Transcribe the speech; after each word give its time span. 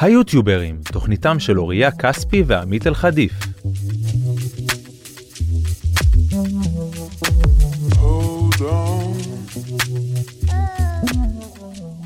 היוטיוברים, 0.00 0.80
תוכניתם 0.92 1.38
של 1.38 1.60
אוריה 1.60 1.90
כספי 1.90 2.42
ועמית 2.46 2.86
אלחדיף. 2.86 3.32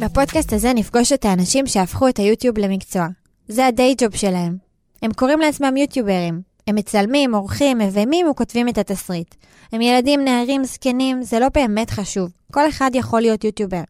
בפודקאסט 0.01 0.53
הזה 0.53 0.73
נפגוש 0.75 1.13
את 1.13 1.25
האנשים 1.25 1.67
שהפכו 1.67 2.09
את 2.09 2.17
היוטיוב 2.17 2.59
למקצוע. 2.59 3.07
זה 3.49 3.67
הדיי 3.67 3.95
ג'וב 3.99 4.17
שלהם. 4.17 4.57
הם 5.03 5.13
קוראים 5.13 5.41
לעצמם 5.41 5.77
יוטיוברים. 5.77 6.52
הם 6.67 6.75
מצלמים, 6.75 7.35
עורכים, 7.35 7.79
מביימים 7.79 8.31
וכותבים 8.31 8.69
את 8.69 8.79
התסריט. 8.79 9.35
הם 9.73 9.81
ילדים, 9.81 10.25
נערים, 10.25 10.65
זקנים, 10.65 11.23
זה 11.23 11.39
לא 11.39 11.47
באמת 11.55 11.91
חשוב. 11.91 12.31
כל 12.53 12.69
אחד 12.69 12.91
יכול 12.95 13.21
להיות 13.21 13.45
יוטיובר. 13.45 13.83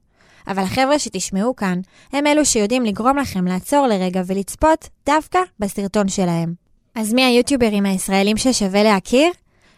אבל 0.47 0.63
החבר'ה 0.63 0.99
שתשמעו 0.99 1.57
כאן, 1.57 1.81
הם 2.13 2.27
אלו 2.27 2.45
שיודעים 2.45 2.85
לגרום 2.85 3.19
לכם 3.19 3.47
לעצור 3.47 3.87
לרגע 3.87 4.23
ולצפות 4.27 4.89
דווקא 5.07 5.39
בסרטון 5.59 6.09
שלהם. 6.09 6.55
אז 6.95 7.13
מי 7.13 7.25
היוטיוברים 7.25 7.87
הישראלים 7.87 8.37
ששווה 8.37 8.83
להכיר? 8.83 9.31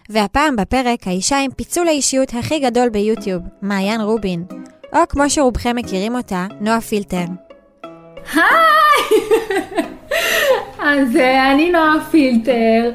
והפעם 0.09 0.57
בפרק 0.57 1.07
האישה 1.07 1.39
עם 1.39 1.51
פיצול 1.51 1.89
האישיות 1.89 2.35
הכי 2.35 2.59
גדול 2.59 2.89
ביוטיוב, 2.89 3.43
מעיין 3.63 4.01
רובין. 4.01 4.45
או 4.93 4.99
כמו 5.09 5.31
שרובכם 5.31 5.77
מכירים 5.77 6.17
אותה, 6.17 6.47
נועה 6.61 6.81
פילטר. 6.81 7.25
היי! 8.35 9.85
אז 10.87 11.17
אה, 11.17 11.53
אני 11.53 11.71
נועה 11.71 11.95
פילטר, 12.11 12.91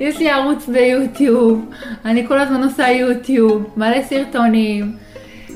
יש 0.00 0.18
לי 0.18 0.30
ערוץ 0.30 0.68
ביוטיוב, 0.68 1.70
אני 2.04 2.28
כל 2.28 2.38
הזמן 2.38 2.62
עושה 2.62 2.88
יוטיוב, 2.90 3.70
מלא 3.76 4.02
סרטונים, 4.02 4.96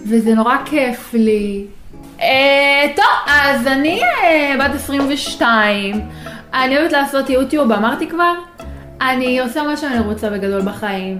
וזה 0.06 0.34
נורא 0.34 0.56
כיף 0.64 1.14
לי. 1.14 1.64
אה, 2.20 2.86
טוב, 2.96 3.04
אז 3.26 3.66
אני 3.66 4.00
אה, 4.02 4.56
בת 4.60 4.74
22, 4.74 6.00
אני 6.54 6.78
אוהבת 6.78 6.92
לעשות 6.92 7.30
יוטיוב, 7.30 7.72
אמרתי 7.72 8.08
כבר? 8.08 8.32
אני 9.00 9.40
עושה 9.40 9.62
מה 9.62 9.76
שאני 9.76 9.98
רוצה 9.98 10.30
בגדול 10.30 10.62
בחיים, 10.62 11.18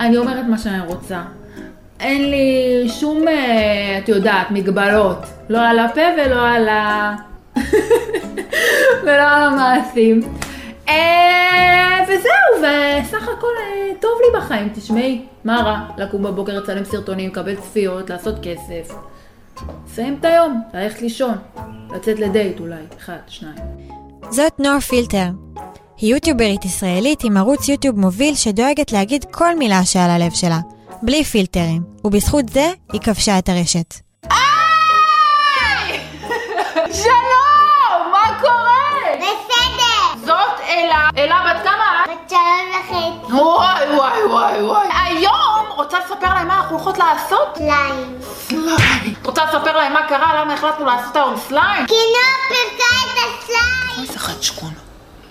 אני 0.00 0.16
אומרת 0.16 0.46
מה 0.46 0.58
שאני 0.58 0.80
רוצה. 0.80 1.22
אין 2.00 2.30
לי 2.30 2.88
שום, 2.88 3.28
אה, 3.28 3.98
את 3.98 4.08
יודעת, 4.08 4.50
מגבלות. 4.50 5.26
לא 5.48 5.68
על 5.68 5.78
הפה 5.78 6.00
ולא 6.18 6.48
על 6.48 6.68
ה... 6.68 7.29
ולא 9.02 9.22
על 9.22 9.42
המעשים. 9.42 10.20
אה, 10.88 12.04
וזהו, 12.04 12.58
וסך 12.58 13.22
הכל 13.22 13.46
אה, 13.60 13.90
טוב 14.00 14.10
לי 14.20 14.40
בחיים, 14.40 14.68
תשמעי, 14.74 15.22
מה 15.44 15.62
רע? 15.62 16.04
לקום 16.04 16.22
בבוקר, 16.22 16.58
לצלם 16.58 16.84
סרטונים, 16.84 17.30
לקבל 17.30 17.56
צפיות, 17.56 18.10
לעשות 18.10 18.34
כסף. 18.42 18.94
לסיים 19.86 20.16
את 20.20 20.24
היום, 20.24 20.62
ללכת 20.74 21.02
לישון, 21.02 21.34
לצאת 21.94 22.18
לדייט 22.18 22.60
אולי, 22.60 22.82
אחד, 22.98 23.18
שניים. 23.26 23.56
זאת 24.30 24.60
נועה 24.60 24.80
פילטר. 24.80 25.26
היא 25.96 26.14
יוטיוברית 26.14 26.64
ישראלית 26.64 27.24
עם 27.24 27.36
ערוץ 27.36 27.68
יוטיוב 27.68 27.98
מוביל 27.98 28.34
שדואגת 28.34 28.92
להגיד 28.92 29.24
כל 29.30 29.58
מילה 29.58 29.84
שעל 29.84 30.10
הלב 30.10 30.32
שלה. 30.32 30.58
בלי 31.02 31.24
פילטרים, 31.24 31.82
ובזכות 32.04 32.48
זה 32.48 32.72
היא 32.92 33.00
כבשה 33.00 33.38
את 33.38 33.48
הרשת. 33.48 34.09
אלה. 40.90 41.08
אלה 41.18 41.54
בת 41.54 41.62
כמה? 41.64 42.04
בת 42.04 42.30
שלוש 42.30 42.40
וחצי. 42.84 43.34
וואי 43.36 43.96
וואי 43.96 44.24
וואי 44.24 44.62
וואי. 44.62 44.88
היום 45.04 45.66
רוצה 45.76 45.98
לספר 45.98 46.34
להם 46.34 46.48
מה 46.48 46.56
אנחנו 46.56 46.76
הולכות 46.76 46.98
לעשות? 46.98 47.48
סליים. 47.56 48.18
סליים. 48.48 49.14
את 49.22 49.26
רוצה 49.26 49.44
לספר 49.44 49.76
להם 49.76 49.92
מה 49.92 50.02
קרה? 50.08 50.40
למה 50.40 50.54
החלטנו 50.54 50.86
לעשות 50.86 51.16
היום 51.16 51.34
סליים? 51.48 51.86
כי 51.86 51.94
נועה 51.94 52.48
פירקה 52.48 52.84
את 53.04 53.42
הסליים. 53.42 54.06
איזה 54.08 54.18
חצ'קון. 54.18 54.70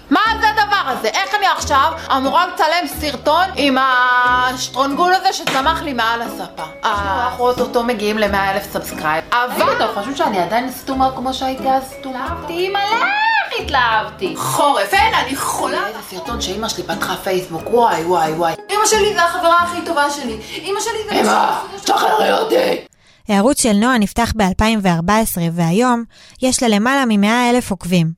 מה 0.10 0.20
זה 0.42 0.50
הדבר 0.50 0.82
הזה? 0.86 1.08
איך 1.08 1.36
אני 1.36 1.48
עכשיו 1.48 1.92
אמורה 2.18 2.48
לצלם 2.48 2.88
סרטון 2.88 3.46
עם 3.56 3.78
השטרונגול 3.82 5.14
הזה 5.14 5.34
שצמח 5.34 5.82
לי 5.82 5.94
מעל 5.94 6.22
השפה? 6.22 6.64
אנחנו 6.86 7.48
אוטוטו 7.48 7.84
מגיעים 7.84 8.18
ל-100 8.18 8.38
אלף 8.38 8.72
subscribe. 8.72 9.24
אבל 9.32 9.72
אתם 9.78 9.86
חושבים 9.96 10.16
שאני 10.16 10.40
עדיין 10.40 10.72
סתומה 10.72 11.10
כמו 11.16 11.34
שהייתי 11.34 11.70
אז 11.70 11.84
סתומה? 12.00 12.36
אימא'לה, 12.50 12.86
איך 12.92 13.29
התלהבתי. 13.64 14.36
חורף, 14.36 14.94
אין, 14.94 15.14
אני 15.14 15.36
חולה. 15.36 15.88
איזה 15.88 16.00
סרטון 16.10 16.42
שאימא 16.42 16.70
שלי 16.70 16.84
פתחה 16.84 17.16
פייסבוק, 17.24 17.64
וואי 17.70 18.06
וואי 18.06 18.32
וואי. 18.32 18.54
אימא 18.70 18.86
שלי 18.86 19.14
זה 19.14 19.24
החברה 19.24 19.64
הכי 19.64 19.86
טובה 19.86 20.12
שלי. 20.12 20.38
אימא 20.52 20.80
שלי 20.80 21.10
זה... 21.10 21.22
אמא, 21.22 21.52
שחררי 21.86 22.32
אותי. 22.32 22.86
הערוץ 23.28 23.62
של 23.62 23.74
נועה 23.74 23.98
נפתח 23.98 24.34
ב-2014, 24.38 25.38
והיום 25.52 26.04
יש 26.42 26.64
לה 26.64 26.70
למעלה 26.70 27.06
מ-100 27.06 27.50
אלף 27.50 27.72
עוקבים. 27.72 28.12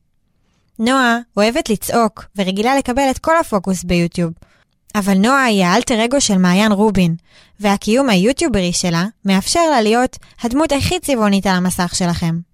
נועה 0.79 1.17
אוהבת 1.37 1.69
לצעוק 1.69 2.25
ורגילה 2.35 2.75
לקבל 2.75 3.09
את 3.11 3.17
כל 3.17 3.37
הפוקוס 3.37 3.83
ביוטיוב. 3.83 4.31
אבל 4.95 5.13
נועה 5.13 5.43
היא 5.43 5.65
האלטר 5.65 6.05
אגו 6.05 6.21
של 6.21 6.37
מעיין 6.37 6.71
רובין, 6.71 7.15
והקיום 7.59 8.09
היוטיוברי 8.09 8.73
שלה 8.73 9.05
מאפשר 9.25 9.69
לה 9.69 9.81
להיות 9.81 10.17
הדמות 10.41 10.71
הכי 10.71 10.99
צבעונית 10.99 11.47
על 11.47 11.55
המסך 11.55 11.95
שלכם. 11.95 12.50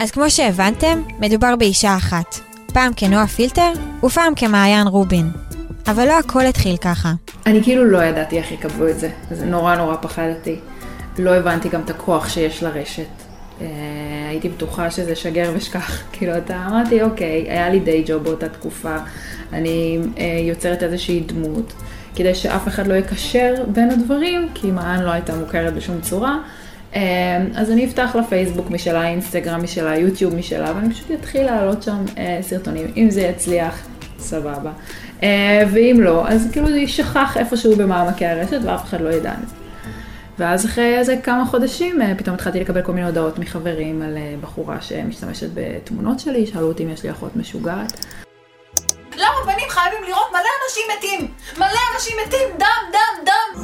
אז 0.00 0.10
כמו 0.10 0.30
שהבנתם, 0.30 1.02
מדובר 1.20 1.56
באישה 1.56 1.96
אחת, 1.96 2.34
פעם 2.72 2.92
כנועה 2.96 3.26
פילטר 3.26 3.72
ופעם 4.04 4.34
כמעיין 4.34 4.86
רובין. 4.86 5.30
אבל 5.86 6.04
לא 6.08 6.18
הכל 6.18 6.46
התחיל 6.46 6.76
ככה. 6.76 7.12
אני 7.46 7.62
כאילו 7.62 7.84
לא 7.84 8.04
ידעתי 8.04 8.38
איך 8.38 8.52
יקבלו 8.52 8.88
את 8.88 8.98
זה, 9.00 9.10
זה 9.30 9.46
נורא 9.46 9.76
נורא 9.76 9.96
פחדתי. 10.02 10.56
לא 11.18 11.34
הבנתי 11.34 11.68
גם 11.68 11.80
את 11.80 11.90
הכוח 11.90 12.28
שיש 12.28 12.62
לרשת. 12.62 13.06
אה, 13.60 13.66
הייתי 14.28 14.48
בטוחה 14.48 14.90
שזה 14.90 15.16
שגר 15.16 15.52
ושכח. 15.54 16.02
כאילו, 16.12 16.38
אתה 16.38 16.66
אמרתי, 16.66 17.02
אוקיי, 17.02 17.46
היה 17.50 17.70
לי 17.70 17.80
די 17.80 18.04
ג'וב 18.06 18.22
באותה 18.22 18.48
תקופה, 18.48 18.96
אני 19.52 19.98
אה, 20.18 20.24
יוצרת 20.48 20.82
איזושהי 20.82 21.20
דמות, 21.20 21.72
כדי 22.16 22.34
שאף 22.34 22.68
אחד 22.68 22.86
לא 22.86 22.94
יקשר 22.94 23.54
בין 23.72 23.90
הדברים, 23.90 24.48
כי 24.54 24.70
מען 24.70 25.02
לא 25.02 25.10
הייתה 25.10 25.36
מוכרת 25.36 25.74
בשום 25.74 26.00
צורה. 26.00 26.38
אה, 26.94 27.44
אז 27.54 27.70
אני 27.70 27.86
אפתח 27.86 28.16
לה 28.16 28.24
פייסבוק 28.24 28.70
משלה, 28.70 29.08
אינסטגרם 29.08 29.62
משלה, 29.62 29.96
יוטיוב 29.96 30.34
משלה, 30.34 30.72
ואני 30.76 30.94
פשוט 30.94 31.10
אתחיל 31.20 31.44
להעלות 31.44 31.82
שם 31.82 32.04
אה, 32.18 32.38
סרטונים. 32.42 32.92
אם 32.96 33.10
זה 33.10 33.20
יצליח, 33.20 33.86
סבבה. 34.18 34.72
אה, 35.22 35.62
ואם 35.72 35.96
לא, 36.00 36.28
אז 36.28 36.48
כאילו 36.52 36.66
זה 36.66 36.78
יישכח 36.78 37.36
איפשהו 37.36 37.76
במעמקי 37.76 38.26
הרשת 38.26 38.60
ואף 38.64 38.84
אחד 38.84 39.00
לא 39.00 39.08
ידע 39.08 39.32
את 39.32 39.48
זה. 39.48 39.54
ואז 40.38 40.66
אחרי 40.66 40.98
איזה 40.98 41.16
כמה 41.22 41.46
חודשים 41.46 42.02
אה, 42.02 42.12
פתאום 42.18 42.34
התחלתי 42.34 42.60
לקבל 42.60 42.82
כל 42.82 42.92
מיני 42.92 43.06
הודעות 43.06 43.38
מחברים 43.38 44.02
על 44.02 44.18
בחורה 44.40 44.80
שמשתמשת 44.80 45.48
בתמונות 45.54 46.20
שלי, 46.20 46.46
שאלו 46.46 46.68
אותי 46.68 46.84
אם 46.84 46.90
יש 46.90 47.02
לי 47.02 47.10
אחות 47.10 47.36
משוגעת. 47.36 48.06
למה 49.16 49.36
בנים 49.46 49.68
חייבים 49.68 49.98
לראות 50.08 50.28
מלא 50.30 50.40
אנשים 50.64 50.82
מתים? 50.98 51.34
מלא 51.56 51.80
אנשים 51.94 52.16
מתים, 52.26 52.48
דם, 52.58 52.92
דם, 52.92 53.24
דם! 53.24 53.62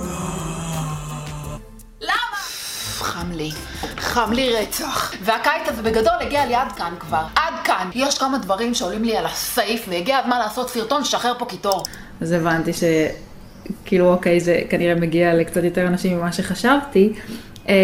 למה? 2.01 2.54
חם 3.03 3.33
לי, 3.33 3.51
חם 3.97 4.33
לי 4.33 4.53
רצח. 4.53 5.15
והקיץ 5.23 5.69
הזה 5.69 5.83
בגדול 5.83 6.15
הגיע 6.21 6.47
לי 6.47 6.55
עד 6.55 6.73
כאן 6.73 6.95
כבר. 7.01 7.23
עד 7.37 7.55
כאן. 7.65 7.91
יש 7.95 8.19
כמה 8.19 8.39
דברים 8.39 8.75
שעולים 8.75 9.05
לי 9.05 9.17
על 9.17 9.27
הסעיף, 9.27 9.87
והגיע 9.89 10.19
הזמן 10.19 10.39
לעשות 10.39 10.71
סרטון, 10.71 11.01
לשחרר 11.01 11.33
פה 11.39 11.47
קיטור. 11.47 11.83
אז 12.21 12.33
הבנתי 12.33 12.73
ש... 12.73 12.83
כאילו, 13.85 14.13
אוקיי, 14.13 14.41
זה 14.41 14.61
כנראה 14.71 14.95
מגיע 14.95 15.35
לקצת 15.35 15.65
יותר 15.65 15.87
אנשים 15.87 16.19
ממה 16.19 16.33
שחשבתי, 16.33 17.13
אה, 17.69 17.75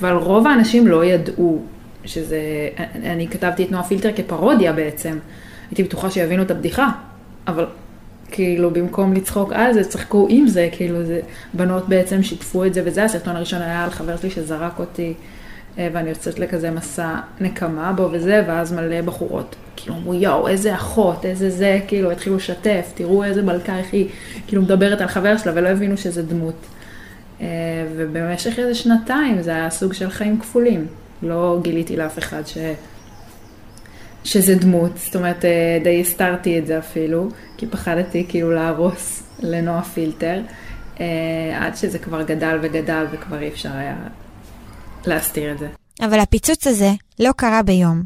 אבל 0.00 0.12
רוב 0.12 0.46
האנשים 0.46 0.86
לא 0.86 1.04
ידעו 1.04 1.62
שזה, 2.04 2.38
אני 2.94 3.28
כתבתי 3.28 3.64
את 3.64 3.70
נועה 3.70 3.84
פילטר 3.84 4.10
כפרודיה 4.16 4.72
בעצם. 4.72 5.18
הייתי 5.70 5.82
בטוחה 5.82 6.10
שיבינו 6.10 6.42
את 6.42 6.50
הבדיחה, 6.50 6.88
אבל 7.46 7.66
כאילו 8.32 8.70
במקום 8.70 9.12
לצחוק 9.12 9.52
על 9.52 9.72
זה, 9.72 9.84
צחקו 9.84 10.26
עם 10.30 10.48
זה, 10.48 10.68
כאילו 10.72 11.04
זה, 11.04 11.20
בנות 11.54 11.88
בעצם 11.88 12.22
שיתפו 12.22 12.64
את 12.64 12.74
זה 12.74 12.82
וזה, 12.84 13.04
הסרטון 13.04 13.36
הראשון 13.36 13.62
היה 13.62 13.84
על 13.84 13.90
חבר 13.90 14.16
שלי 14.16 14.30
שזרק 14.30 14.78
אותי 14.78 15.14
אה, 15.78 15.88
ואני 15.92 16.08
יוצאת 16.08 16.38
לכזה 16.38 16.70
מסע 16.70 17.16
נקמה 17.40 17.92
בו 17.92 18.08
וזה, 18.12 18.44
ואז 18.46 18.72
מלא 18.72 19.00
בחורות, 19.00 19.56
כאילו 19.76 19.94
אמרו 19.94 20.14
יואו, 20.14 20.48
איזה 20.48 20.74
אחות, 20.74 21.24
איזה 21.24 21.50
זה, 21.50 21.80
כאילו 21.88 22.10
התחילו 22.10 22.36
לשתף, 22.36 22.92
תראו 22.94 23.24
איזה 23.24 23.42
מלכה 23.42 23.78
איך 23.78 23.92
היא, 23.92 24.08
כאילו 24.46 24.62
מדברת 24.62 25.00
על 25.00 25.08
חבר 25.08 25.36
שלה 25.36 25.52
ולא 25.56 25.68
הבינו 25.68 25.96
שזה 25.96 26.22
דמות. 26.22 26.66
אה, 27.40 27.46
ובמשך 27.96 28.58
איזה 28.58 28.74
שנתיים 28.74 29.42
זה 29.42 29.50
היה 29.50 29.70
סוג 29.70 29.92
של 29.92 30.10
חיים 30.10 30.40
כפולים, 30.40 30.86
לא 31.22 31.58
גיליתי 31.62 31.96
לאף 31.96 32.18
אחד 32.18 32.42
ש... 32.46 32.58
שזה 34.24 34.54
דמות, 34.54 34.92
זאת 34.96 35.16
אומרת 35.16 35.44
אה, 35.44 35.78
די 35.84 36.00
הסתרתי 36.00 36.58
את 36.58 36.66
זה 36.66 36.78
אפילו, 36.78 37.28
כי 37.56 37.66
פחדתי 37.66 38.26
כאילו 38.28 38.50
להרוס 38.50 39.22
לנועה 39.40 39.84
פילטר, 39.84 40.40
עד 41.60 41.76
שזה 41.76 41.98
כבר 41.98 42.22
גדל 42.22 42.58
וגדל 42.62 43.06
וכבר 43.12 43.42
אי 43.42 43.48
אפשר 43.48 43.72
היה 43.72 43.96
להסתיר 45.06 45.52
את 45.52 45.58
זה. 45.58 45.68
אבל 46.00 46.20
הפיצוץ 46.20 46.66
הזה 46.66 46.90
לא 47.20 47.30
קרה 47.36 47.62
ביום. 47.62 48.02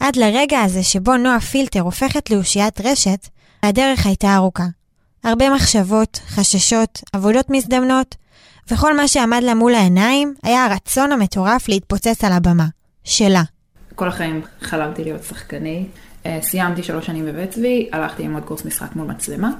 עד 0.00 0.16
לרגע 0.16 0.60
הזה 0.60 0.82
שבו 0.82 1.16
נועה 1.16 1.40
פילטר 1.40 1.80
הופכת 1.80 2.30
לאושיית 2.30 2.80
רשת, 2.80 3.28
הדרך 3.62 4.06
הייתה 4.06 4.34
ארוכה. 4.34 4.66
הרבה 5.24 5.54
מחשבות, 5.54 6.20
חששות, 6.26 7.02
עבודות 7.12 7.50
מזדמנות, 7.50 8.14
וכל 8.70 8.96
מה 8.96 9.08
שעמד 9.08 9.42
לה 9.42 9.54
מול 9.54 9.74
העיניים 9.74 10.34
היה 10.42 10.64
הרצון 10.64 11.12
המטורף 11.12 11.68
להתפוצץ 11.68 12.24
על 12.24 12.32
הבמה. 12.32 12.66
שלה. 13.04 13.42
כל 13.94 14.08
החיים 14.08 14.40
חלמתי 14.60 15.04
להיות 15.04 15.22
שחקנית. 15.24 15.86
אה, 16.26 16.38
סיימתי 16.42 16.82
שלוש 16.82 17.06
שנים 17.06 17.26
בבית 17.26 17.50
צבי, 17.50 17.88
הלכתי 17.92 18.22
ללמוד 18.22 18.42
קורס 18.42 18.64
משחק 18.64 18.96
מול 18.96 19.06
מצלמה. 19.06 19.50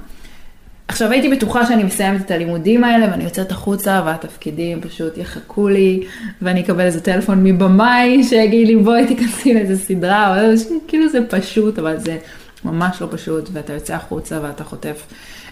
עכשיו 0.87 1.11
הייתי 1.11 1.29
בטוחה 1.29 1.65
שאני 1.65 1.83
מסיימת 1.83 2.21
את 2.21 2.31
הלימודים 2.31 2.83
האלה 2.83 3.11
ואני 3.11 3.23
יוצאת 3.23 3.51
החוצה 3.51 4.01
והתפקידים 4.05 4.81
פשוט 4.81 5.17
יחכו 5.17 5.67
לי 5.67 6.03
ואני 6.41 6.61
אקבל 6.61 6.81
איזה 6.81 7.01
טלפון 7.01 7.43
מבמאי 7.43 8.23
שיגיד 8.23 8.67
לי 8.67 8.75
בואי 8.75 9.07
תיכנסי 9.07 9.53
לאיזה 9.53 9.77
סדרה, 9.77 10.29
או 10.29 10.51
איזה, 10.51 10.75
כאילו 10.87 11.09
זה 11.09 11.19
פשוט 11.29 11.79
אבל 11.79 11.97
זה 11.97 12.17
ממש 12.65 13.01
לא 13.01 13.07
פשוט 13.11 13.49
ואתה 13.53 13.73
יוצא 13.73 13.95
החוצה 13.95 14.39
ואתה 14.43 14.63
חוטף 14.63 15.05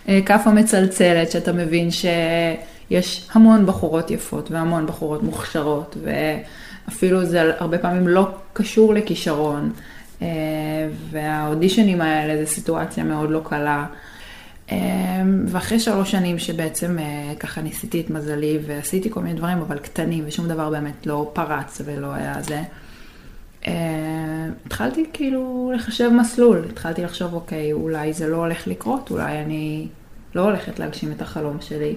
אה, 0.10 0.20
כאפה 0.26 0.52
מצלצלת 0.52 1.32
שאתה 1.32 1.54
מבין 1.54 1.90
שיש 1.92 3.28
המון 3.32 3.66
בחורות 3.66 4.12
יפות 4.12 4.52
והמון 4.52 4.88
בחורות 4.88 5.24
מוכשרות 5.24 5.98
ואפילו 6.88 7.26
זה 7.26 7.54
הרבה 7.60 7.78
פעמים 7.78 8.08
לא 8.08 8.28
קשור 8.54 8.94
לכישרון 8.94 9.72
אה, 10.22 10.28
והאודישנים 11.10 12.02
האלה 12.02 12.46
זה 12.46 12.52
סיטואציה 12.52 13.04
מאוד 13.04 13.32
לא 13.32 13.42
קלה. 13.44 13.86
אמ, 14.72 15.46
ואחרי 15.48 15.80
שלוש 15.80 16.12
שנים 16.12 16.40
שבעצם 16.40 17.00
אה, 17.00 17.34
ככה 17.40 17.62
ניסיתי 17.62 18.02
את 18.02 18.10
מזלי 18.10 18.60
ועשיתי 18.66 19.10
כל 19.10 19.20
מיני 19.20 19.36
דברים, 19.36 19.58
אבל 19.58 19.80
קטנים, 19.80 20.24
ושום 20.28 20.48
דבר 20.48 20.70
באמת 20.70 21.06
לא 21.06 21.32
פרץ 21.34 21.82
ולא 21.86 22.14
היה 22.14 22.42
זה, 22.42 22.62
אה, 23.68 23.74
התחלתי 24.66 25.06
כאילו 25.14 25.72
לחשב 25.76 26.10
מסלול, 26.10 26.66
התחלתי 26.70 27.04
לחשוב, 27.04 27.34
אוקיי, 27.34 27.74
אולי 27.74 28.14
זה 28.14 28.28
לא 28.28 28.38
הולך 28.38 28.68
לקרות, 28.68 29.12
אולי 29.12 29.40
אני 29.40 29.88
לא 30.36 30.42
הולכת 30.42 30.80
להגשים 30.80 31.12
את 31.12 31.22
החלום 31.22 31.58
שלי. 31.62 31.96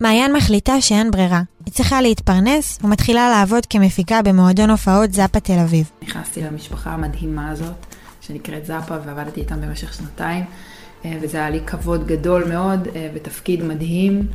מעיין 0.00 0.32
מחליטה 0.32 0.80
שאין 0.80 1.10
ברירה. 1.10 1.42
היא 1.66 1.74
צריכה 1.74 2.00
להתפרנס 2.00 2.78
ומתחילה 2.84 3.30
לעבוד 3.30 3.66
כמפיקה 3.66 4.22
במועדון 4.22 4.70
הופעות 4.70 5.12
זאפה 5.12 5.40
תל 5.40 5.58
אביב. 5.58 5.90
נכנסתי 6.02 6.42
למשפחה 6.42 6.90
המדהימה 6.90 7.50
הזאת, 7.50 7.86
שנקראת 8.20 8.66
זאפה, 8.66 8.94
ועבדתי 9.04 9.40
איתם 9.40 9.60
במשך 9.60 9.94
שנתיים. 9.94 10.44
אה, 11.04 11.18
וזה 11.22 11.38
היה 11.38 11.50
לי 11.50 11.60
כבוד 11.66 12.06
גדול 12.06 12.44
מאוד, 12.48 12.88
אה, 12.94 13.08
ותפקיד 13.14 13.64
מדהים, 13.64 14.26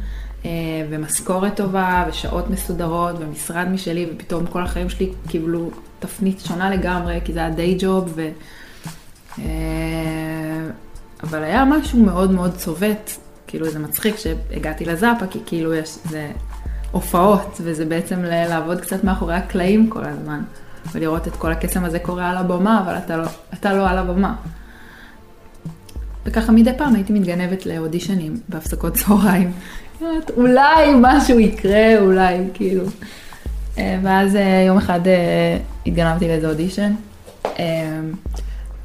אה, 0.46 0.50
ומשכורת 0.90 1.56
טובה, 1.56 2.06
ושעות 2.10 2.50
מסודרות, 2.50 3.16
ומשרד 3.20 3.68
משלי, 3.68 4.08
ופתאום 4.16 4.46
כל 4.46 4.64
החיים 4.64 4.90
שלי 4.90 5.12
קיבלו 5.28 5.70
תפנית 6.00 6.40
שונה 6.40 6.70
לגמרי, 6.70 7.20
כי 7.26 7.34
זה 7.34 7.40
היה 7.40 7.50
דיי 7.50 7.78
ג'וב, 7.80 8.14
ו... 8.16 8.30
אבל 11.24 11.44
היה 11.44 11.66
משהו 11.66 12.00
מאוד 12.00 12.32
מאוד 12.32 12.56
צובט, 12.56 13.12
כאילו 13.52 13.70
זה 13.70 13.80
מצחיק 13.80 14.16
שהגעתי 14.18 14.86
לזאפה, 14.86 15.28
כי 15.28 15.40
כאילו 15.46 15.74
יש, 15.74 15.98
זה 16.06 16.32
הופעות, 16.92 17.62
וזה 17.64 17.86
בעצם 17.86 18.24
לעבוד 18.24 18.82
קצת 18.82 19.04
מאחורי 19.04 19.36
הקלעים 19.36 19.90
כל 19.90 20.06
הזמן, 20.06 20.42
ולראות 20.92 21.28
את 21.28 21.36
כל 21.36 21.52
הקסם 21.52 21.86
הזה 21.86 22.00
קורה 22.00 22.30
על 22.30 22.38
הבמה, 22.38 22.84
אבל 22.86 22.98
אתה 22.98 23.18
לא, 23.18 23.28
אתה 23.54 23.74
לא 23.74 23.90
על 23.90 23.98
הבמה. 23.98 24.36
וככה 26.26 26.52
מדי 26.52 26.72
פעם 26.78 26.96
הייתי 26.96 27.14
מתגנבת 27.14 27.66
לאודישנים 27.66 28.40
בהפסקות 28.50 28.94
צהריים. 28.94 29.52
אולי 30.38 30.92
משהו 31.02 31.40
יקרה, 31.40 32.00
אולי, 32.00 32.38
כאילו. 32.54 32.84
אה, 33.78 34.00
ואז 34.04 34.36
אה, 34.36 34.64
יום 34.68 34.78
אחד 34.78 35.08
אה, 35.08 35.58
התגנבתי 35.86 36.28
לאיזה 36.28 36.50
אודישן, 36.50 36.94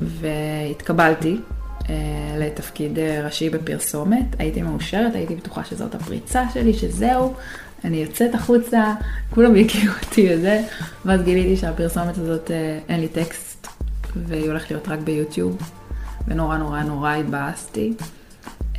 והתקבלתי 0.01 1.37
לתפקיד 2.39 2.99
ראשי 2.99 3.51
בפרסומת. 3.51 4.27
הייתי 4.39 4.63
מאושרת, 4.63 5.15
הייתי 5.15 5.35
בטוחה 5.35 5.65
שזאת 5.65 5.95
הפריצה 5.95 6.45
שלי, 6.55 6.75
שזהו, 6.75 7.35
אני 7.85 7.97
יוצאת 7.97 8.35
החוצה, 8.35 8.95
כולם 9.31 9.57
יכירו 9.57 9.95
אותי 10.03 10.29
וזה, 10.35 10.63
ואז 11.05 11.23
גיליתי 11.23 11.57
שהפרסומת 11.57 12.19
הזאת 12.19 12.51
אין 12.89 13.01
לי 13.01 13.09
טקסט, 13.09 13.67
והיא 14.17 14.47
הולכת 14.47 14.71
להיות 14.71 14.89
רק 14.89 14.99
ביוטיוב. 14.99 15.59
ונורא 16.29 16.57
נורא 16.57 16.83
נורא 16.83 17.15
התבאסתי, 17.15 17.93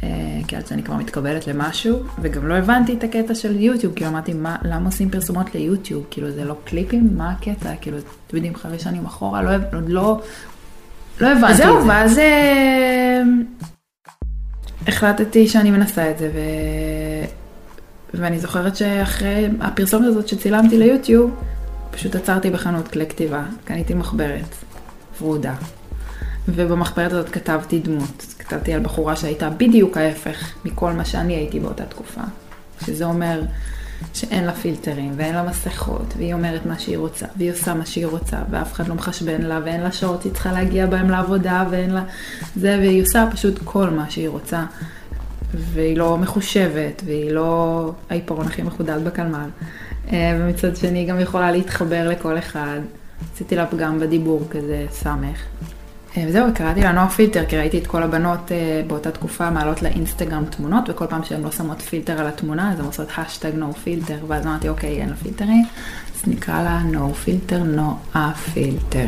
אה, 0.03 0.09
כי 0.47 0.55
עד 0.55 0.67
שאני 0.67 0.83
כבר 0.83 0.95
מתקבלת 0.95 1.47
למשהו, 1.47 1.99
וגם 2.21 2.47
לא 2.47 2.53
הבנתי 2.53 2.93
את 2.93 3.03
הקטע 3.03 3.35
של 3.35 3.61
יוטיוב, 3.61 3.93
כאילו 3.93 4.09
אמרתי, 4.09 4.33
מה, 4.33 4.55
למה 4.63 4.85
עושים 4.85 5.09
פרסומות 5.09 5.55
ליוטיוב? 5.55 6.05
כאילו 6.09 6.31
זה 6.31 6.45
לא 6.45 6.55
קליפים? 6.63 7.09
מה 7.17 7.31
הקטע? 7.31 7.75
כאילו, 7.81 7.97
אתם 8.27 8.37
יודעים, 8.37 8.55
חמש 8.55 8.83
שנים 8.83 9.05
אחורה, 9.05 9.41
לא, 9.41 9.49
עוד 9.73 9.89
לא, 9.89 10.21
לא 11.21 11.27
הבנתי 11.27 11.51
את 11.51 11.57
זה. 11.57 11.63
זהו, 11.63 11.87
ואז 11.87 12.19
אה, 12.19 13.06
החלטתי 14.87 15.47
שאני 15.47 15.71
מנסה 15.71 16.11
את 16.11 16.17
זה, 16.17 16.31
ו... 16.33 16.39
ואני 18.13 18.39
זוכרת 18.39 18.75
שאחרי 18.75 19.49
הפרסומת 19.59 20.07
הזאת 20.07 20.27
שצילמתי 20.27 20.77
ליוטיוב, 20.77 21.31
פשוט 21.91 22.15
עצרתי 22.15 22.49
בחנות 22.49 22.87
כלי 22.87 23.07
כתיבה, 23.07 23.43
קניתי 23.65 23.93
מחברת 23.93 24.55
ורודה, 25.21 25.55
ובמחברת 26.47 27.11
הזאת 27.11 27.29
כתבתי 27.29 27.79
דמות. 27.79 28.25
כתבתי 28.39 28.73
על 28.73 28.79
בחורה 28.79 29.15
שהייתה 29.15 29.49
בדיוק 29.49 29.97
ההפך 29.97 30.53
מכל 30.65 30.91
מה 30.91 31.05
שאני 31.05 31.35
הייתי 31.35 31.59
באותה 31.59 31.85
תקופה. 31.85 32.21
שזה 32.85 33.05
אומר 33.05 33.41
שאין 34.13 34.43
לה 34.43 34.53
פילטרים 34.53 35.13
ואין 35.17 35.35
לה 35.35 35.43
מסכות, 35.43 36.13
והיא 36.17 36.33
אומרת 36.33 36.65
מה 36.65 36.79
שהיא 36.79 36.97
רוצה, 36.97 37.25
והיא 37.37 37.51
עושה 37.51 37.73
מה 37.73 37.85
שהיא 37.85 38.05
רוצה, 38.05 38.37
ואף 38.49 38.73
אחד 38.73 38.87
לא 38.87 38.95
מחשבן 38.95 39.41
לה, 39.41 39.59
ואין 39.65 39.81
לה 39.81 39.91
שעות 39.91 40.23
היא 40.23 40.31
צריכה 40.31 40.51
להגיע 40.51 40.85
בהם 40.85 41.09
לעבודה, 41.09 41.65
ואין 41.71 41.89
לה 41.89 42.03
זה, 42.55 42.77
והיא 42.79 43.03
עושה 43.03 43.27
פשוט 43.31 43.59
כל 43.63 43.89
מה 43.89 44.09
שהיא 44.09 44.29
רוצה. 44.29 44.65
והיא 45.53 45.97
לא 45.97 46.17
מחושבת, 46.17 47.01
והיא 47.05 47.31
לא 47.31 47.91
העיפרון 48.09 48.45
הכי 48.45 48.61
מחודד 48.61 49.03
בקלמר. 49.03 49.49
אה, 50.11 50.37
ומצד 50.39 50.75
שני 50.75 50.99
היא 50.99 51.07
גם 51.07 51.19
יכולה 51.19 51.51
להתחבר 51.51 52.09
לכל 52.09 52.37
אחד. 52.37 52.79
עשיתי 53.33 53.55
לה 53.55 53.65
פגם 53.65 53.99
בדיבור 53.99 54.47
כזה, 54.49 54.85
סמך. 54.91 55.43
אה, 56.17 56.23
וזהו, 56.27 56.45
קראתי 56.55 56.81
לה 56.81 56.91
נועה 56.91 57.09
פילטר, 57.09 57.45
כי 57.45 57.57
ראיתי 57.57 57.77
את 57.77 57.87
כל 57.87 58.03
הבנות 58.03 58.51
אה, 58.51 58.81
באותה 58.87 59.11
תקופה 59.11 59.49
מעלות 59.49 59.81
לאינסטגרם 59.81 60.45
תמונות, 60.45 60.89
וכל 60.89 61.07
פעם 61.07 61.23
שהן 61.23 61.41
לא 61.41 61.51
שמות 61.51 61.81
פילטר 61.81 62.19
על 62.19 62.27
התמונה, 62.27 62.71
אז 62.71 62.79
הן 62.79 62.85
עושות 62.85 63.07
האשטג 63.17 63.51
no 63.55 63.73
filter, 63.73 64.17
ואז 64.27 64.45
אמרתי, 64.45 64.69
אוקיי, 64.69 65.01
אין 65.01 65.09
לה 65.09 65.15
פילטרים, 65.15 65.65
אז 66.15 66.27
נקרא 66.27 66.63
לה 66.63 66.79
נו 66.79 67.13
פילטר, 67.13 67.63
נועה 67.63 68.33
פילטר. 68.53 69.07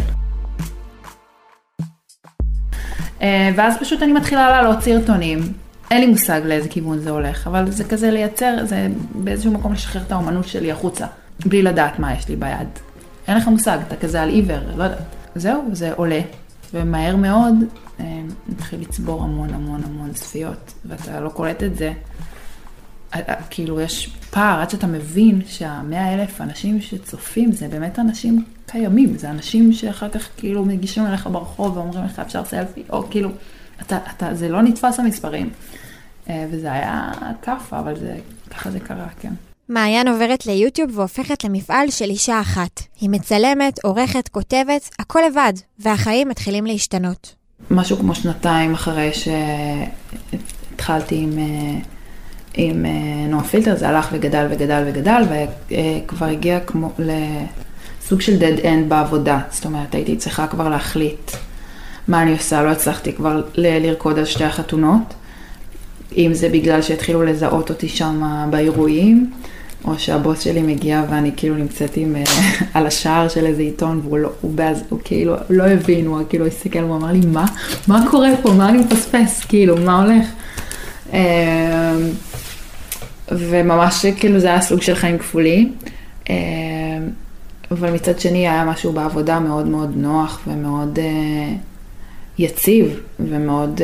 ואז 3.56 3.78
פשוט 3.80 4.04
אני 4.04 4.14
מתחילה 4.14 4.50
לעלות 4.50 4.82
סרטונים. 4.82 5.40
אין 5.92 6.02
לי 6.02 6.08
מושג 6.08 6.42
לאיזה 6.46 6.70
כיוון 6.70 7.00
זה 7.00 7.10
הולך, 7.10 7.48
אבל 7.48 7.72
זה 7.72 7.84
כזה 7.84 8.12
לייצר, 8.12 8.66
זה 8.66 8.88
באיזשהו 9.16 9.52
מקום 9.52 9.74
לשחרר 9.74 10.02
את 10.02 10.12
האומנות 10.12 10.48
שלי 10.48 10.72
החוצה, 10.72 11.06
בלי 11.46 11.62
לדעת 11.62 12.00
מה 12.00 12.14
יש 12.14 12.30
לי 12.30 12.36
ביד. 12.36 12.68
אין 13.28 13.38
לך 13.38 13.48
מושג, 13.48 13.78
אתה 13.88 13.96
כזה 13.96 14.22
על 14.22 14.30
עיוור, 14.30 14.60
לא 14.76 14.84
יודעת. 14.84 15.00
זהו, 15.36 15.64
זה 15.72 15.94
עולה. 15.94 16.20
ומהר 16.74 17.16
מאוד 17.16 17.56
אה, 18.00 18.22
נתחיל 18.50 18.82
לצבור 18.82 19.24
המון 19.24 19.54
המון 19.54 19.84
המון 19.84 20.14
צפיות, 20.14 20.74
ואתה 20.86 21.20
לא 21.20 21.30
קולט 21.30 21.64
את 21.64 21.76
זה. 21.76 21.94
אה, 23.16 23.20
אה, 23.30 23.36
כאילו 23.50 23.82
יש 23.82 24.16
פער 24.30 24.62
עד 24.62 24.70
שאתה 24.70 24.88
מבין 24.88 25.42
שהמאה 25.48 26.14
אלף 26.14 26.42
אנשים 26.42 26.82
שצופים 26.82 27.52
זה 27.52 27.68
באמת 27.68 28.00
אנשים 28.00 28.46
קיימים, 28.66 29.18
זה 29.18 29.30
אנשים 29.30 29.74
שאחר 29.74 30.10
כך 30.10 30.30
כאילו 30.38 30.66
מגישים 30.66 31.06
אליך 31.06 31.28
ברחוב 31.32 31.78
ואומרים 31.78 32.06
לך 32.06 32.20
אפשר 32.20 32.46
סלפי, 32.46 32.84
או 32.90 33.10
כאילו, 33.10 33.30
אתה, 33.82 33.98
אתה, 34.18 34.34
זה 34.34 34.50
לא 34.50 34.62
נתפס 34.62 35.00
המספרים. 35.00 35.50
וזה 36.52 36.72
היה 36.72 37.12
כאפה, 37.42 37.80
אבל 37.80 38.00
זה, 38.00 38.18
ככה 38.50 38.72
זה 38.72 38.80
קרה, 38.80 39.08
כן. 39.20 39.34
מעיין 39.70 40.08
עוברת 40.08 40.46
ליוטיוב 40.46 40.98
והופכת 40.98 41.44
למפעל 41.44 41.90
של 41.90 42.06
אישה 42.06 42.42
אחת. 42.42 42.82
היא 43.02 43.10
מצלמת, 43.10 43.80
עורכת, 43.84 44.28
כותבת, 44.28 44.90
הכל 45.00 45.20
לבד, 45.28 45.54
והחיים 45.80 46.30
מתחילים 46.30 46.66
להשתנות. 46.66 47.36
משהו 47.72 47.98
כמו 47.98 48.16
שנתיים 48.16 48.74
אחרי 48.74 49.12
שהתחלתי 50.74 51.16
עם, 51.16 51.40
אה, 51.40 51.80
עם 52.54 52.86
אה, 52.86 52.92
נועה 53.28 53.44
פילטר, 53.44 53.76
זה 53.76 53.90
הלך 53.90 54.10
וגדל 54.12 54.48
וגדל 54.52 54.84
וגדל, 54.88 55.24
וכבר 55.28 56.26
הגיע 56.26 56.60
כמו 56.60 56.92
לסוג 57.00 58.22
של 58.22 58.38
dead 58.40 58.64
end 58.64 58.88
בעבודה. 58.88 59.40
זאת 59.52 59.66
אומרת, 59.66 59.96
הייתי 59.96 60.18
צריכה 60.18 60.48
כבר 60.48 60.70
להחליט 60.70 61.32
מה 62.08 62.22
אני 62.22 62.32
עושה, 62.32 62.64
לא 62.64 62.70
הצלחתי 62.70 63.14
כבר 63.14 63.42
לרקוד 63.56 64.20
על 64.20 64.26
שתי 64.26 64.44
החתונות. 64.44 65.14
אם 66.18 66.32
זה 66.34 66.50
בגלל 66.50 66.82
שהתחילו 66.82 67.24
לזהות 67.24 67.70
אותי 67.70 67.90
שם 67.90 68.48
באירועים, 68.50 69.32
או 69.86 70.00
שהבוס 70.00 70.40
שלי 70.40 70.62
מגיע 70.62 71.04
ואני 71.10 71.32
כאילו 71.38 71.56
נמצאת 71.56 71.98
עם, 71.98 72.16
אה, 72.16 72.24
על 72.74 72.88
השער 72.88 73.28
של 73.28 73.46
איזה 73.46 73.62
עיתון 73.62 74.02
והוא 74.04 74.18
לא, 74.18 74.30
הוא, 74.42 74.52
באז, 74.56 74.84
הוא 74.90 75.00
כאילו 75.04 75.36
לא 75.50 75.64
הבין, 75.64 76.06
הוא 76.06 76.20
כאילו 76.30 76.46
הסתכל, 76.46 76.80
הוא 76.80 76.96
אמר 76.96 77.12
לי, 77.12 77.22
מה? 77.28 77.46
מה 77.88 78.06
קורה 78.12 78.30
פה? 78.42 78.54
מה 78.54 78.70
אני 78.70 78.78
מפספס? 78.78 79.46
כאילו, 79.46 79.78
מה 79.78 80.04
הולך? 80.04 80.26
אה, 81.14 81.96
וממש 83.32 84.06
כאילו 84.06 84.40
זה 84.40 84.48
היה 84.48 84.62
סוג 84.62 84.82
של 84.82 84.96
חיים 84.96 85.18
כפולים. 85.18 85.76
אה, 86.30 86.36
אבל 87.72 87.92
מצד 87.92 88.20
שני 88.20 88.48
היה 88.48 88.66
משהו 88.66 88.94
בעבודה 88.94 89.40
מאוד 89.40 89.68
מאוד 89.68 89.92
נוח 89.96 90.40
ומאוד 90.48 91.00
יציב 92.38 93.00
ומאוד 93.20 93.82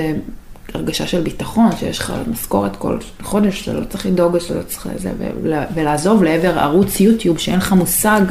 הרגשה 0.74 1.08
של 1.08 1.22
ביטחון, 1.22 1.70
שיש 1.80 2.00
לך 2.00 2.14
משכורת 2.32 2.76
כל 2.76 2.98
חודש, 3.22 3.62
שאתה 3.62 3.80
לא 3.80 3.86
צריך 3.86 4.06
לדאוג, 4.06 4.40
שאתה 4.40 4.54
לא 4.54 4.64
צריך 4.64 4.88
לזה, 4.96 5.12
ול- 5.42 5.54
ולעזוב 5.76 6.24
לעבר 6.24 6.60
ערוץ 6.60 7.00
יוטיוב 7.00 7.38
שאין 7.38 7.58
לך 7.58 7.74
מושג 7.74 8.22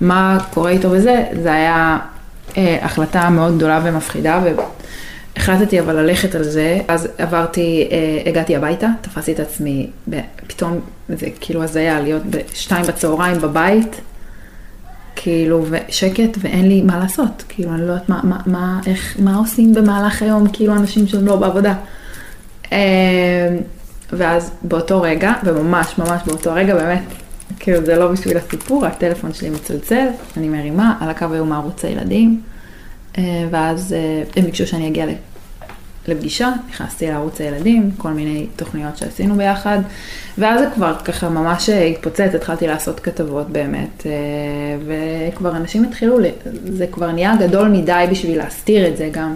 מה 0.00 0.38
קורה 0.54 0.70
איתו 0.70 0.90
וזה, 0.90 1.24
זה 1.42 1.52
היה 1.52 1.98
אה, 2.56 2.78
החלטה 2.82 3.30
מאוד 3.30 3.56
גדולה 3.56 3.80
ומפחידה, 3.84 4.40
והחלטתי 5.36 5.80
אבל 5.80 5.96
ללכת 5.96 6.34
על 6.34 6.42
זה, 6.42 6.80
אז 6.88 7.08
עברתי, 7.18 7.88
אה, 7.90 8.30
הגעתי 8.30 8.56
הביתה, 8.56 8.88
תפסתי 9.00 9.32
את 9.32 9.40
עצמי, 9.40 9.90
פתאום 10.46 10.80
זה 11.08 11.26
כאילו 11.40 11.62
הזיה 11.62 12.00
להיות 12.00 12.22
בשתיים 12.30 12.86
בצהריים 12.86 13.38
בבית, 13.40 14.00
כאילו, 15.16 15.64
ושקט, 15.70 16.38
ואין 16.38 16.68
לי 16.68 16.82
מה 16.82 16.98
לעשות. 16.98 17.44
כאילו, 17.48 17.70
אני 17.74 17.80
לא 17.80 17.92
יודעת 17.92 18.08
מה, 18.08 18.20
מה, 18.24 18.40
מה, 18.46 18.80
איך, 18.86 19.16
מה 19.18 19.36
עושים 19.36 19.74
במהלך 19.74 20.22
היום, 20.22 20.48
כאילו, 20.52 20.72
אנשים 20.72 21.06
שהם 21.06 21.26
לא 21.26 21.36
בעבודה. 21.36 21.74
אה, 22.72 23.56
ואז 24.12 24.50
באותו 24.62 25.02
רגע, 25.02 25.32
וממש 25.44 25.98
ממש 25.98 26.22
באותו 26.26 26.54
רגע, 26.54 26.74
באמת, 26.74 27.02
כאילו, 27.58 27.84
זה 27.84 27.96
לא 27.96 28.08
בשביל 28.12 28.36
הסיפור, 28.36 28.86
הטלפון 28.86 29.32
שלי 29.32 29.50
מצלצל, 29.50 30.06
אני 30.36 30.48
מרימה, 30.48 30.98
על 31.00 31.10
הקו 31.10 31.26
היו 31.32 31.44
מערוץ 31.44 31.84
הילדים, 31.84 32.40
אה, 33.18 33.22
ואז 33.50 33.92
אה, 33.92 34.22
הם 34.36 34.44
ביקשו 34.44 34.66
שאני 34.66 34.88
אגיע 34.88 35.06
לפגישה, 36.08 36.52
נכנסתי 36.68 37.06
לערוץ 37.06 37.40
הילדים, 37.40 37.90
כל 37.96 38.10
מיני 38.10 38.46
תוכניות 38.56 38.96
שעשינו 38.96 39.34
ביחד, 39.34 39.78
ואז 40.38 40.60
זה 40.60 40.66
כבר 40.74 40.96
ככה 41.04 41.28
ממש 41.28 41.68
התפוצץ, 41.68 42.34
התחלתי 42.34 42.66
לעשות 42.66 43.00
כתבות 43.00 43.50
באמת, 43.50 44.06
אה, 44.06 44.12
וכבר 44.86 45.56
אנשים 45.56 45.84
התחילו, 45.84 46.18
זה 46.64 46.86
כבר 46.86 47.12
נהיה 47.12 47.36
גדול 47.36 47.68
מדי 47.68 48.04
בשביל 48.10 48.38
להסתיר 48.38 48.88
את 48.88 48.96
זה 48.96 49.08
גם. 49.12 49.34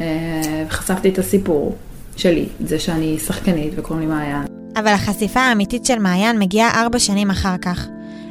אה, 0.00 0.64
חשפתי 0.68 1.08
את 1.08 1.18
הסיפור 1.18 1.76
שלי, 2.16 2.46
זה 2.60 2.78
שאני 2.78 3.18
שחקנית 3.18 3.72
וקוראים 3.76 4.08
לי 4.08 4.14
מעיין. 4.14 4.42
אבל 4.76 4.88
החשיפה 4.88 5.40
האמיתית 5.40 5.84
של 5.86 5.98
מעיין 5.98 6.38
מגיעה 6.38 6.82
ארבע 6.82 6.98
שנים 6.98 7.30
אחר 7.30 7.56
כך. 7.62 7.86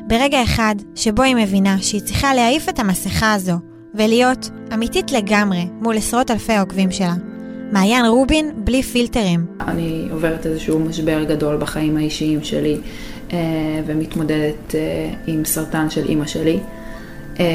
ברגע 0.07 0.43
אחד 0.43 0.75
שבו 0.95 1.23
היא 1.23 1.35
מבינה 1.35 1.77
שהיא 1.81 2.01
צריכה 2.01 2.33
להעיף 2.33 2.69
את 2.69 2.79
המסכה 2.79 3.33
הזו 3.33 3.55
ולהיות 3.93 4.49
אמיתית 4.73 5.11
לגמרי 5.11 5.67
מול 5.81 5.97
עשרות 5.97 6.31
אלפי 6.31 6.57
עוקבים 6.57 6.91
שלה. 6.91 7.13
מעיין 7.71 8.05
רובין 8.05 8.51
בלי 8.55 8.83
פילטרים. 8.83 9.45
אני 9.67 10.07
עוברת 10.11 10.45
איזשהו 10.45 10.79
משבר 10.79 11.23
גדול 11.23 11.57
בחיים 11.57 11.97
האישיים 11.97 12.43
שלי 12.43 12.77
אה, 13.33 13.37
ומתמודדת 13.85 14.75
אה, 14.75 15.09
עם 15.27 15.45
סרטן 15.45 15.89
של 15.89 16.05
אימא 16.05 16.25
שלי. 16.25 16.59
אה, 17.39 17.45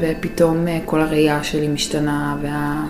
ופתאום 0.00 0.66
כל 0.84 1.00
הראייה 1.00 1.44
שלי 1.44 1.68
משתנה 1.68 2.36
וה... 2.42 2.86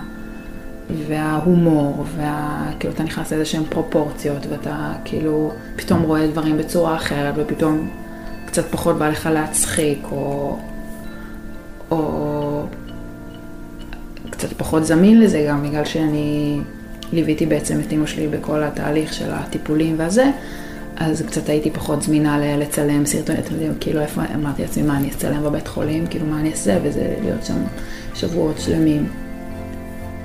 וההומור, 1.07 2.05
וה... 2.15 2.65
כאילו 2.79 2.93
אתה 2.93 3.03
נכנס 3.03 3.31
לאיזה 3.31 3.45
שהן 3.45 3.63
פרופורציות 3.69 4.45
ואתה 4.49 4.93
כאילו 5.05 5.51
פתאום 5.75 6.01
רואה 6.01 6.27
דברים 6.27 6.57
בצורה 6.57 6.95
אחרת 6.95 7.33
ופתאום 7.37 7.89
קצת 8.45 8.65
פחות 8.65 8.97
בא 8.97 9.09
לך 9.09 9.29
להצחיק 9.33 9.99
או, 10.11 10.57
או 11.91 12.63
קצת 14.41 14.53
פחות 14.53 14.85
זמין 14.85 15.19
לזה 15.19 15.45
גם 15.49 15.63
בגלל 15.63 15.85
שאני 15.85 16.59
ליוויתי 17.13 17.45
בעצם 17.45 17.79
את 17.79 17.91
אימא 17.91 18.05
שלי 18.05 18.27
בכל 18.27 18.63
התהליך 18.63 19.13
של 19.13 19.31
הטיפולים 19.31 19.95
והזה, 19.97 20.31
אז 20.97 21.21
קצת 21.21 21.49
הייתי 21.49 21.71
פחות 21.71 22.01
זמינה 22.01 22.57
לצלם 22.57 23.05
סרטונים, 23.05 23.41
אתם 23.41 23.53
יודעים, 23.53 23.73
כאילו 23.79 24.01
איפה, 24.01 24.21
אמרתי 24.35 24.61
לעצמי 24.61 24.83
מה 24.83 24.97
אני 24.97 25.09
אצלם 25.09 25.43
בבית 25.43 25.67
חולים, 25.67 26.07
כאילו 26.07 26.25
מה 26.25 26.39
אני 26.39 26.51
אעשה, 26.51 26.77
וזה 26.83 27.13
להיות 27.23 27.45
שם 27.45 27.57
שבועות 28.15 28.59
שלמים. 28.59 29.07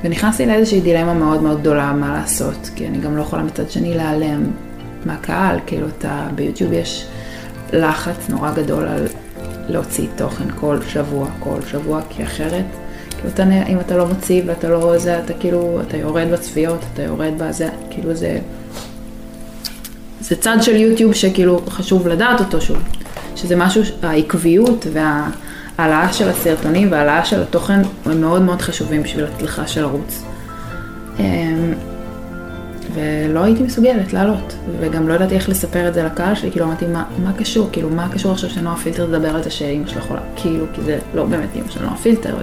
ונכנסתי 0.05 0.47
לאיזושהי 0.47 0.81
דילמה 0.81 1.15
מאוד 1.15 1.43
מאוד 1.43 1.61
גדולה 1.61 1.93
מה 1.93 2.13
לעשות, 2.13 2.71
כי 2.75 2.87
אני 2.87 2.99
גם 2.99 3.17
לא 3.17 3.23
יכולה 3.23 3.43
מצד 3.43 3.71
שני 3.71 3.95
להיעלם 3.95 4.51
מהקהל, 5.05 5.59
כאילו 5.67 5.87
אתה, 5.99 6.29
ביוטיוב 6.35 6.73
יש 6.73 7.07
לחץ 7.73 8.29
נורא 8.29 8.53
גדול 8.53 8.89
על 8.89 9.07
להוציא 9.69 10.07
תוכן 10.17 10.51
כל 10.61 10.79
שבוע, 10.89 11.29
כל 11.41 11.59
שבוע, 11.71 12.01
כי 12.11 12.23
אחרת, 12.23 12.65
אתה, 13.35 13.45
נ- 13.45 13.53
אם 13.69 13.81
אתה 13.81 13.97
לא 13.97 14.07
מוציא 14.07 14.43
ואתה 14.47 14.69
לא 14.69 14.99
זה, 14.99 15.19
אתה 15.19 15.33
כאילו, 15.41 15.81
אתה 15.89 15.97
יורד 15.97 16.27
בצפיות, 16.33 16.85
אתה 16.95 17.03
יורד 17.03 17.33
בזה, 17.39 17.69
כאילו 17.91 18.15
זה, 18.15 18.39
זה 20.21 20.37
צד 20.37 20.57
של 20.61 20.77
יוטיוב 20.77 21.13
שכאילו 21.15 21.61
חשוב 21.69 22.09
לדעת 22.09 22.41
אותו 22.41 22.61
שוב, 22.61 22.79
שזה 23.37 23.57
משהו, 23.57 23.83
העקביות 24.03 24.87
וההעלאה 24.93 26.13
של 26.13 26.29
הסרטונים 26.29 26.93
וההעלאה 26.93 27.25
של 27.25 27.43
התוכן 27.43 27.81
הם 28.05 28.21
מאוד 28.21 28.43
מאוד 28.43 28.63
חשובים 28.63 29.03
בשביל 29.03 29.25
הצלחה 29.25 29.67
של 29.67 29.85
ערוץ. 29.85 30.23
אמ, 31.19 31.25
ולא 32.95 33.41
הייתי 33.45 33.63
מסוגלת 33.63 34.13
לעלות, 34.13 34.57
וגם 34.81 35.09
לא 35.09 35.15
ידעתי 35.15 35.35
איך 35.35 35.49
לספר 35.49 35.89
את 35.89 35.95
זה 35.95 36.03
לקהל 36.03 36.35
שלי, 36.35 36.51
כאילו 36.51 36.67
אמרתי, 36.67 36.87
מה, 36.87 37.05
מה 37.25 37.33
קשור, 37.33 37.69
כאילו, 37.73 37.91
מה 37.91 38.09
קשור 38.13 38.33
עכשיו 38.33 38.51
שנועה 38.51 38.77
פילטר 38.77 39.07
תדבר 39.07 39.37
על 39.37 39.43
זה 39.43 39.51
שאימא 39.51 39.87
שלה 39.89 40.01
חולה, 40.01 40.21
כאילו, 40.37 40.65
כי 40.73 40.83
זה 40.83 40.99
לא 41.15 41.25
באמת 41.25 41.49
אימא 41.55 41.71
של 41.71 41.83
נועה 41.83 41.97
פילטר. 41.97 42.35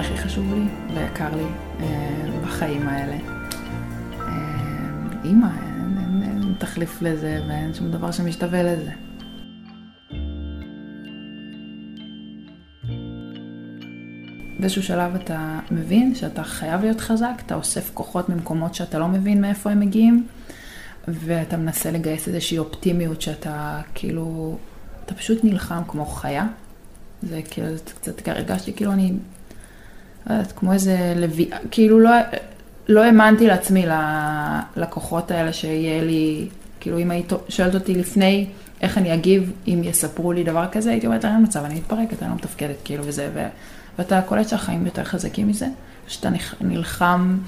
הכי 0.00 0.16
חשוב 0.16 0.54
לי 0.54 0.64
ויקר 0.94 1.36
לי 1.36 1.44
אה, 1.80 2.40
בחיים 2.42 2.88
האלה. 2.88 3.16
אה, 4.20 5.20
אימא, 5.24 5.46
אין, 5.46 5.96
אין, 5.98 6.22
אין 6.22 6.54
תחליף 6.58 7.02
לזה 7.02 7.40
ואין 7.48 7.74
שום 7.74 7.90
דבר 7.90 8.12
שמשתווה 8.12 8.62
לזה. 8.62 8.90
באיזשהו 14.60 14.82
שלב 14.82 15.14
אתה 15.14 15.58
מבין 15.70 16.14
שאתה 16.14 16.44
חייב 16.44 16.80
להיות 16.80 17.00
חזק, 17.00 17.42
אתה 17.46 17.54
אוסף 17.54 17.90
כוחות 17.94 18.28
ממקומות 18.28 18.74
שאתה 18.74 18.98
לא 18.98 19.08
מבין 19.08 19.40
מאיפה 19.40 19.70
הם 19.70 19.80
מגיעים, 19.80 20.26
ואתה 21.08 21.56
מנסה 21.56 21.90
לגייס 21.90 22.28
איזושהי 22.28 22.58
אופטימיות 22.58 23.22
שאתה 23.22 23.80
כאילו, 23.94 24.58
אתה 25.04 25.14
פשוט 25.14 25.44
נלחם 25.44 25.82
כמו 25.88 26.06
חיה. 26.06 26.46
זה 27.22 27.40
כאילו, 27.50 27.76
זה 27.76 27.82
קצת 27.94 28.28
הרגשתי 28.28 28.72
כאילו 28.72 28.92
אני, 28.92 29.12
לא 30.26 30.34
יודעת, 30.34 30.52
כמו 30.52 30.72
איזה 30.72 31.14
לוי... 31.16 31.50
כאילו 31.70 32.00
לא, 32.00 32.10
לא 32.88 33.04
האמנתי 33.04 33.46
לעצמי 33.46 33.86
ל- 33.86 34.60
לכוחות 34.76 35.30
האלה 35.30 35.52
שיהיה 35.52 36.04
לי, 36.04 36.48
כאילו 36.80 36.98
אם 36.98 37.10
היית 37.10 37.32
שואלת 37.48 37.74
אותי 37.74 37.94
לפני 37.94 38.46
איך 38.80 38.98
אני 38.98 39.14
אגיב 39.14 39.52
אם 39.68 39.80
יספרו 39.84 40.32
לי 40.32 40.44
דבר 40.44 40.66
כזה, 40.72 40.90
הייתי 40.90 41.06
אומרת, 41.06 41.24
אין 41.24 41.42
מצב, 41.42 41.64
אני 41.64 41.74
מתפרקת, 41.74 42.22
אני 42.22 42.30
לא 42.30 42.36
מתפקדת, 42.36 42.76
כאילו, 42.84 43.04
וזה, 43.06 43.30
ו... 43.34 43.46
ואתה 43.98 44.22
קולט 44.22 44.48
שהחיים 44.48 44.86
יותר 44.86 45.04
חזקים 45.04 45.48
מזה, 45.48 45.66
שאתה 46.06 46.28
נלחם 46.60 47.38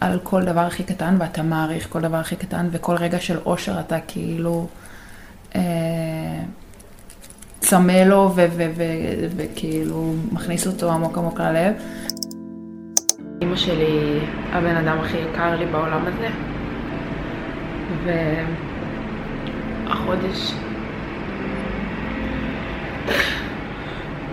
על 0.00 0.18
כל 0.22 0.44
דבר 0.44 0.60
הכי 0.60 0.82
קטן, 0.82 1.16
ואתה 1.18 1.42
מעריך 1.42 1.86
כל 1.90 2.00
דבר 2.00 2.16
הכי 2.16 2.36
קטן, 2.36 2.68
וכל 2.72 2.96
רגע 2.96 3.20
של 3.20 3.38
אושר 3.46 3.80
אתה 3.80 4.00
כאילו 4.08 4.68
אה, 5.54 5.60
צמא 7.60 7.92
לו, 7.92 8.32
ו- 8.34 8.46
ו- 8.56 8.70
ו- 8.76 9.26
וכאילו 9.36 10.12
מכניס 10.32 10.66
אותו 10.66 10.92
עמוק 10.92 11.18
עמוק 11.18 11.40
ללב. 11.40 11.72
אימא 13.42 13.56
שלי 13.56 14.18
הבן 14.52 14.76
אדם 14.76 14.98
הכי 14.98 15.16
יקר 15.16 15.56
לי 15.56 15.66
בעולם 15.66 16.04
הזה, 16.06 16.28
והחודש, 19.86 20.52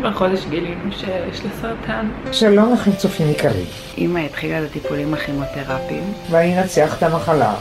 בחודש 0.03 0.45
גילינו 0.49 0.91
שיש 0.91 1.45
לה 1.45 1.49
סרטן. 1.61 2.07
שלום 2.31 2.73
לכם 2.73 2.91
צופים 2.91 3.29
יקרים, 3.31 3.65
אימא 3.97 4.19
התחילה 4.19 4.59
את 4.59 4.69
הטיפולים 4.69 5.13
הכימותרפיים. 5.13 6.13
ואני 6.29 6.61
אנצח 6.61 6.97
את 6.97 7.03
המחלה. 7.03 7.55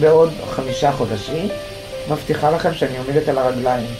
בעוד 0.00 0.32
חמישה 0.50 0.92
חודשים, 0.92 1.48
מבטיחה 2.10 2.50
לכם 2.50 2.74
שאני 2.74 2.98
עומדת 2.98 3.28
על 3.28 3.38
הרגליים. 3.38 3.90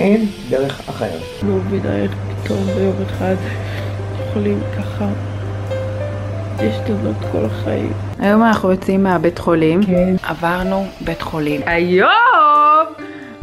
אין 0.00 0.26
דרך 0.50 0.88
אחרת. 0.88 1.20
לא 1.42 1.54
מבינה 1.54 1.96
איך 1.96 2.12
פתאום 2.42 2.64
ביום 2.64 2.94
אחד 3.06 3.34
יכולים 4.28 4.60
ככה 4.78 5.08
להשתנות 6.58 7.16
כל 7.32 7.44
החיים. 7.44 7.92
היום 8.18 8.44
אנחנו 8.44 8.70
יוצאים 8.70 9.02
מהבית 9.02 9.38
חולים. 9.38 9.84
כן. 9.84 10.14
עברנו 10.22 10.86
בית 11.00 11.22
חולים. 11.22 11.60
היום 11.66 12.86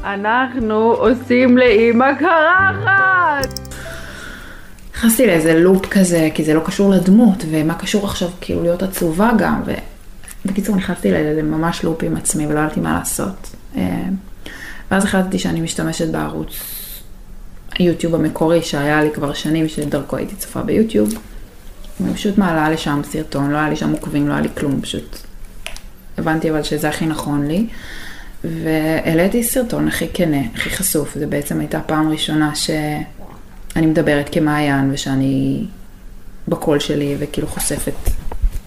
אנחנו 0.04 0.76
עושים 0.76 1.58
לאימא 1.58 2.14
קרחת! 2.20 3.60
נכנסתי 4.96 5.28
לאיזה 5.28 5.60
לופ 5.60 5.86
כזה, 5.86 6.30
כי 6.34 6.44
זה 6.44 6.54
לא 6.54 6.60
קשור 6.60 6.92
לדמות, 6.92 7.44
ומה 7.52 7.74
קשור 7.74 8.06
עכשיו 8.06 8.30
כאילו 8.42 8.62
להיות 8.62 8.84
עצובה 8.84 9.32
גם, 9.38 9.62
ובקיצור 10.46 10.76
נכנסתי 10.76 11.12
לאיזה 11.12 11.44
ממש 11.44 11.84
לופ 11.84 12.04
עם 12.04 12.16
עצמי 12.16 12.48
ולא 12.48 12.60
ידעתי 12.60 12.80
מה 12.80 12.94
לעשות. 13.00 13.56
ואז 14.92 15.04
החלטתי 15.04 15.40
שאני 15.40 15.62
משתמשת 15.62 16.08
בערוץ 16.08 16.60
היוטיוב 17.80 18.16
המקורי 18.16 18.62
שהיה 18.62 19.04
לי 19.04 19.10
כבר 19.14 19.34
שנים, 19.34 19.70
שדרכו 19.70 20.18
הייתי 20.18 20.36
צופה 20.36 20.62
ביוטיוב. 20.62 21.14
אני 22.04 22.14
פשוט 22.14 22.38
מעלה 22.38 22.70
לשם 22.70 23.02
סרטון, 23.12 23.52
לא 23.52 23.58
היה 23.58 23.70
לי 23.70 23.76
שם 23.76 23.92
עוקבים, 23.92 24.28
לא 24.28 24.34
היה 24.34 24.42
לי 24.42 24.50
כלום, 24.58 24.82
פשוט 24.82 25.18
הבנתי 26.18 26.52
אבל 26.52 26.64
שזה 26.64 26.90
הכי 26.90 27.06
נכון 27.06 27.48
לי. 27.48 27.68
והעליתי 28.44 29.44
סרטון 29.44 29.88
הכי 29.88 30.08
כנה, 30.14 30.42
הכי 30.56 30.70
חשוף, 30.70 31.16
זה 31.16 31.28
בעצם 31.28 31.60
הייתה 31.60 31.80
פעם 31.80 32.10
ראשונה 32.10 32.56
ש... 32.56 32.70
אני 33.76 33.86
מדברת 33.86 34.30
כמעיין 34.32 34.92
ושאני 34.94 35.66
בקול 36.48 36.80
שלי 36.80 37.16
וכאילו 37.20 37.48
חושפת 37.48 38.10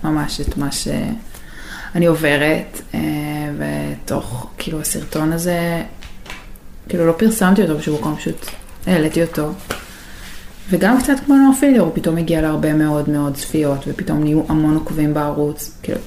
ממש 0.04 0.40
את 0.40 0.56
מה 0.56 0.68
שאני 0.72 2.06
עוברת, 2.06 2.80
אה, 2.94 3.00
ותוך 3.58 4.50
כאילו 4.58 4.80
הסרטון 4.80 5.32
הזה, 5.32 5.82
כאילו 6.90 7.06
לא 7.06 7.12
פרסמתי 7.12 7.62
אותו 7.62 7.78
בשום 7.78 7.94
מקום, 7.94 8.16
פשוט 8.16 8.46
העליתי 8.86 9.22
אותו. 9.22 9.52
וגם 10.70 10.98
קצת 10.98 11.12
כמו 11.26 11.36
נורפילר, 11.36 11.80
הוא 11.80 11.90
פתאום 11.94 12.16
הגיע 12.16 12.42
להרבה 12.42 12.72
מאוד 12.72 13.10
מאוד 13.10 13.34
צפיות, 13.34 13.84
ופתאום 13.86 14.22
נהיו 14.22 14.42
המון 14.48 14.74
עוקבים 14.74 15.14
בערוץ, 15.14 15.78
כאילו 15.82 15.98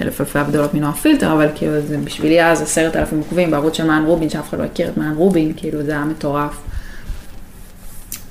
אלף 0.00 0.20
אלפי 0.20 0.38
הבדלות 0.38 0.74
מנוער 0.74 0.92
פילטר, 0.92 1.32
אבל 1.32 1.48
כאילו 1.54 1.80
זה 1.80 1.98
בשבילי 1.98 2.44
אז 2.44 2.62
עשרת 2.62 2.96
אלפים 2.96 3.18
עוקבים 3.18 3.50
בערוץ 3.50 3.76
של 3.76 3.86
מען 3.86 4.04
רובין, 4.04 4.30
שאף 4.30 4.48
אחד 4.48 4.58
לא 4.58 4.64
הכיר 4.64 4.88
את 4.88 4.96
מען 4.96 5.14
רובין, 5.14 5.52
כאילו 5.56 5.82
זה 5.82 5.92
היה 5.92 6.04
מטורף. 6.04 6.56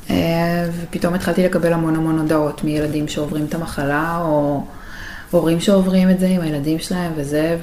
אה, 0.09 0.69
ופתאום 0.81 1.13
התחלתי 1.13 1.43
לקבל 1.43 1.73
המון 1.73 1.95
המון 1.95 2.19
הודעות 2.19 2.63
מילדים 2.63 3.07
שעוברים 3.07 3.45
את 3.45 3.55
המחלה, 3.55 4.17
או 4.21 4.63
הורים 5.31 5.59
שעוברים 5.59 6.09
את 6.09 6.19
זה 6.19 6.27
עם 6.27 6.41
הילדים 6.41 6.79
שלהם 6.79 7.11
וזה, 7.15 7.57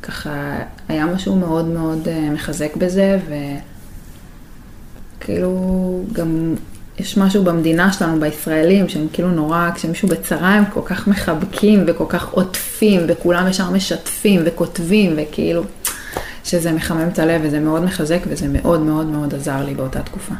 וככה 0.00 0.58
היה 0.88 1.06
משהו 1.06 1.36
מאוד 1.36 1.64
מאוד 1.64 2.08
אה, 2.08 2.30
מחזק 2.30 2.76
בזה, 2.76 3.18
וכאילו 5.18 6.02
גם 6.12 6.54
יש 6.98 7.18
משהו 7.18 7.44
במדינה 7.44 7.92
שלנו, 7.92 8.20
בישראלים, 8.20 8.88
שהם 8.88 9.06
כאילו 9.12 9.30
נורא, 9.30 9.70
כשמישהו 9.74 10.08
בצרה 10.08 10.54
הם 10.54 10.64
כל 10.64 10.80
כך 10.84 11.08
מחבקים 11.08 11.84
וכל 11.86 12.04
כך 12.08 12.28
עוטפים, 12.28 13.00
וכולם 13.08 13.48
ישר 13.48 13.70
משתפים 13.70 14.40
וכותבים, 14.44 15.14
וכאילו, 15.16 15.62
שזה 16.44 16.72
מחמם 16.72 17.08
את 17.12 17.18
הלב 17.18 17.40
וזה 17.44 17.60
מאוד 17.60 17.84
מחזק 17.84 18.20
וזה 18.26 18.48
מאוד 18.48 18.80
מאוד 18.80 19.06
מאוד 19.06 19.34
עזר 19.34 19.64
לי 19.64 19.74
באותה 19.74 20.02
תקופה. 20.02 20.34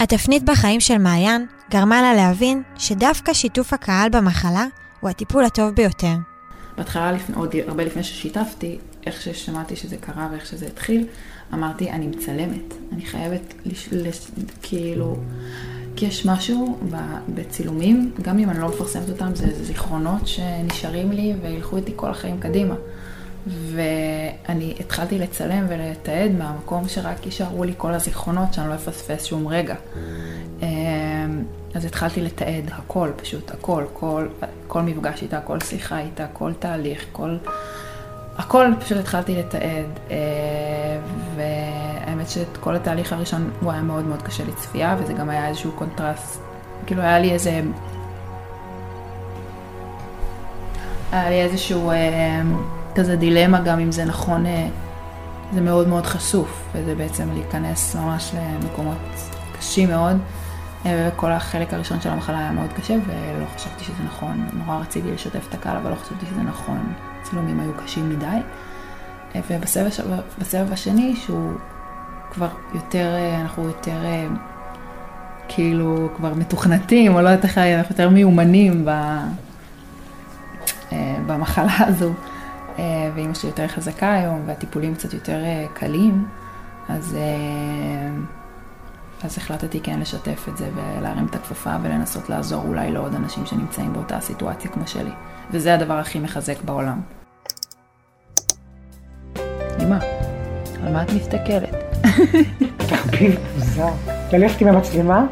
התפנית 0.00 0.42
בחיים 0.42 0.80
של 0.80 0.98
מעיין 0.98 1.46
גרמה 1.70 2.02
לה 2.02 2.14
להבין 2.14 2.62
שדווקא 2.78 3.32
שיתוף 3.32 3.72
הקהל 3.72 4.08
במחלה 4.08 4.66
הוא 5.00 5.10
הטיפול 5.10 5.44
הטוב 5.44 5.74
ביותר. 5.74 6.35
בהתחלה, 6.76 7.12
לפני, 7.12 7.36
עוד 7.36 7.54
הרבה 7.66 7.84
לפני 7.84 8.02
ששיתפתי, 8.02 8.78
איך 9.06 9.22
ששמעתי 9.22 9.76
שזה 9.76 9.96
קרה 9.96 10.28
ואיך 10.32 10.46
שזה 10.46 10.66
התחיל, 10.66 11.06
אמרתי, 11.54 11.90
אני 11.90 12.06
מצלמת, 12.06 12.74
אני 12.92 13.06
חייבת, 13.06 13.54
לש, 13.66 13.88
לש, 13.92 14.30
כאילו, 14.62 15.16
כי 15.96 16.06
יש 16.06 16.26
משהו 16.26 16.78
ב, 16.92 16.96
בצילומים, 17.34 18.12
גם 18.22 18.38
אם 18.38 18.50
אני 18.50 18.60
לא 18.60 18.68
מפרסמת 18.68 19.08
אותם, 19.08 19.34
זה 19.34 19.64
זיכרונות 19.64 20.26
שנשארים 20.26 21.12
לי 21.12 21.34
וילכו 21.42 21.76
איתי 21.76 21.92
כל 21.96 22.10
החיים 22.10 22.40
קדימה. 22.40 22.74
ואני 23.46 24.74
התחלתי 24.80 25.18
לצלם 25.18 25.66
ולתעד 25.68 26.30
מהמקום 26.38 26.88
שרק 26.88 27.26
יישארו 27.26 27.64
לי 27.64 27.72
כל 27.76 27.94
הזיכרונות, 27.94 28.54
שאני 28.54 28.68
לא 28.68 28.74
אפספס 28.74 29.24
שום 29.24 29.48
רגע. 29.48 29.74
אז 31.76 31.84
התחלתי 31.84 32.22
לתעד 32.22 32.70
הכל, 32.72 33.10
פשוט 33.16 33.50
הכל, 33.50 33.84
כל, 33.92 34.26
כל 34.66 34.82
מפגש 34.82 35.22
איתה, 35.22 35.40
כל 35.40 35.60
שיחה 35.60 35.98
איתה, 35.98 36.26
כל 36.32 36.52
תהליך, 36.58 37.04
כל... 37.12 37.36
הכל 38.38 38.66
פשוט 38.80 38.98
התחלתי 38.98 39.34
לתעד, 39.34 39.86
אה, 40.10 40.16
והאמת 41.36 42.30
שאת 42.30 42.56
כל 42.60 42.76
התהליך 42.76 43.12
הראשון 43.12 43.50
הוא 43.60 43.72
היה 43.72 43.82
מאוד 43.82 44.04
מאוד 44.04 44.22
קשה 44.22 44.44
לצפייה, 44.44 44.96
וזה 44.98 45.12
גם 45.12 45.30
היה 45.30 45.48
איזשהו 45.48 45.72
קונטרסט, 45.72 46.40
כאילו 46.86 47.02
היה 47.02 47.18
לי 47.18 47.32
איזה... 47.32 47.60
היה 51.12 51.30
לי 51.30 51.42
איזשהו 51.42 51.90
אה, 51.90 52.42
כזה 52.94 53.16
דילמה 53.16 53.60
גם 53.60 53.80
אם 53.80 53.92
זה 53.92 54.04
נכון, 54.04 54.46
אה, 54.46 54.68
זה 55.54 55.60
מאוד 55.60 55.88
מאוד 55.88 56.06
חשוף, 56.06 56.68
וזה 56.74 56.94
בעצם 56.94 57.32
להיכנס 57.32 57.96
ממש 57.96 58.34
למקומות 58.34 58.98
קשים 59.58 59.88
מאוד. 59.88 60.16
וכל 60.88 61.32
החלק 61.32 61.74
הראשון 61.74 62.00
של 62.00 62.08
המחלה 62.08 62.38
היה 62.38 62.52
מאוד 62.52 62.72
קשה, 62.72 62.94
ולא 62.94 63.46
חשבתי 63.56 63.84
שזה 63.84 64.02
נכון. 64.04 64.48
נורא 64.52 64.78
רציתי 64.78 65.12
לשתף 65.12 65.46
את 65.48 65.54
הקהל, 65.54 65.76
אבל 65.76 65.90
לא 65.90 65.96
חשבתי 65.96 66.26
שזה 66.26 66.42
נכון. 66.42 66.92
הצילומים 67.20 67.60
היו 67.60 67.72
קשים 67.84 68.08
מדי. 68.10 68.36
ובסבב 69.50 70.72
השני, 70.72 71.16
שהוא 71.16 71.52
כבר 72.30 72.48
יותר, 72.74 73.14
אנחנו 73.40 73.64
יותר 73.64 73.98
כאילו 75.48 76.08
כבר 76.16 76.34
מתוכנתים, 76.34 77.14
או 77.14 77.22
לא 77.22 77.28
יודעת 77.28 77.44
איך, 77.44 77.58
אנחנו 77.58 77.92
יותר 77.92 78.10
מיומנים 78.10 78.84
ב, 78.84 78.90
במחלה 81.26 81.76
הזו, 81.88 82.12
ואימא 83.14 83.34
שלי 83.34 83.50
יותר 83.50 83.68
חזקה 83.68 84.12
היום, 84.12 84.42
והטיפולים 84.46 84.94
קצת 84.94 85.14
יותר 85.14 85.42
קלים, 85.74 86.26
אז... 86.88 87.16
אז 89.24 89.38
החלטתי 89.38 89.80
כן 89.80 90.00
לשתף 90.00 90.48
את 90.48 90.56
זה 90.56 90.70
ולהרים 90.74 91.26
את 91.26 91.34
הכפפה 91.34 91.70
ולנסות 91.82 92.28
לעזור 92.30 92.62
אולי 92.66 92.90
לעוד 92.90 93.14
אנשים 93.14 93.46
שנמצאים 93.46 93.92
באותה 93.92 94.20
סיטואציה 94.20 94.70
כמו 94.70 94.86
שלי. 94.86 95.10
וזה 95.50 95.74
הדבר 95.74 95.94
הכי 95.94 96.18
מחזק 96.18 96.62
בעולם. 96.62 97.00
אמא, 99.82 99.96
על 100.82 100.92
מה 100.92 101.02
את 101.02 101.12
מסתכלת? 101.12 101.74
תחביב 102.76 103.34
מוזר. 103.54 103.88
ללכת 104.32 104.60
עם 104.60 104.68
המצלמה 104.68 105.26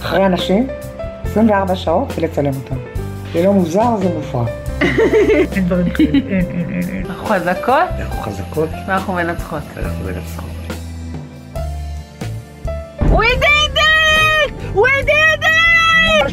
אחרי 0.00 0.26
אנשים 0.26 0.66
24 1.24 1.76
שעות 1.76 2.12
ולצלם 2.16 2.52
אותם. 2.54 2.76
זה 3.32 3.44
לא 3.44 3.52
מוזר, 3.52 3.96
זה 3.96 4.08
מופרע. 4.14 4.46
אנחנו 7.08 7.26
חזקות 7.26 7.88
אנחנו 7.98 8.22
חזקות, 8.22 8.68
ואנחנו 8.88 9.12
מנצחות. 9.12 9.62
אנחנו 9.76 10.04
מנצחות. 10.04 10.53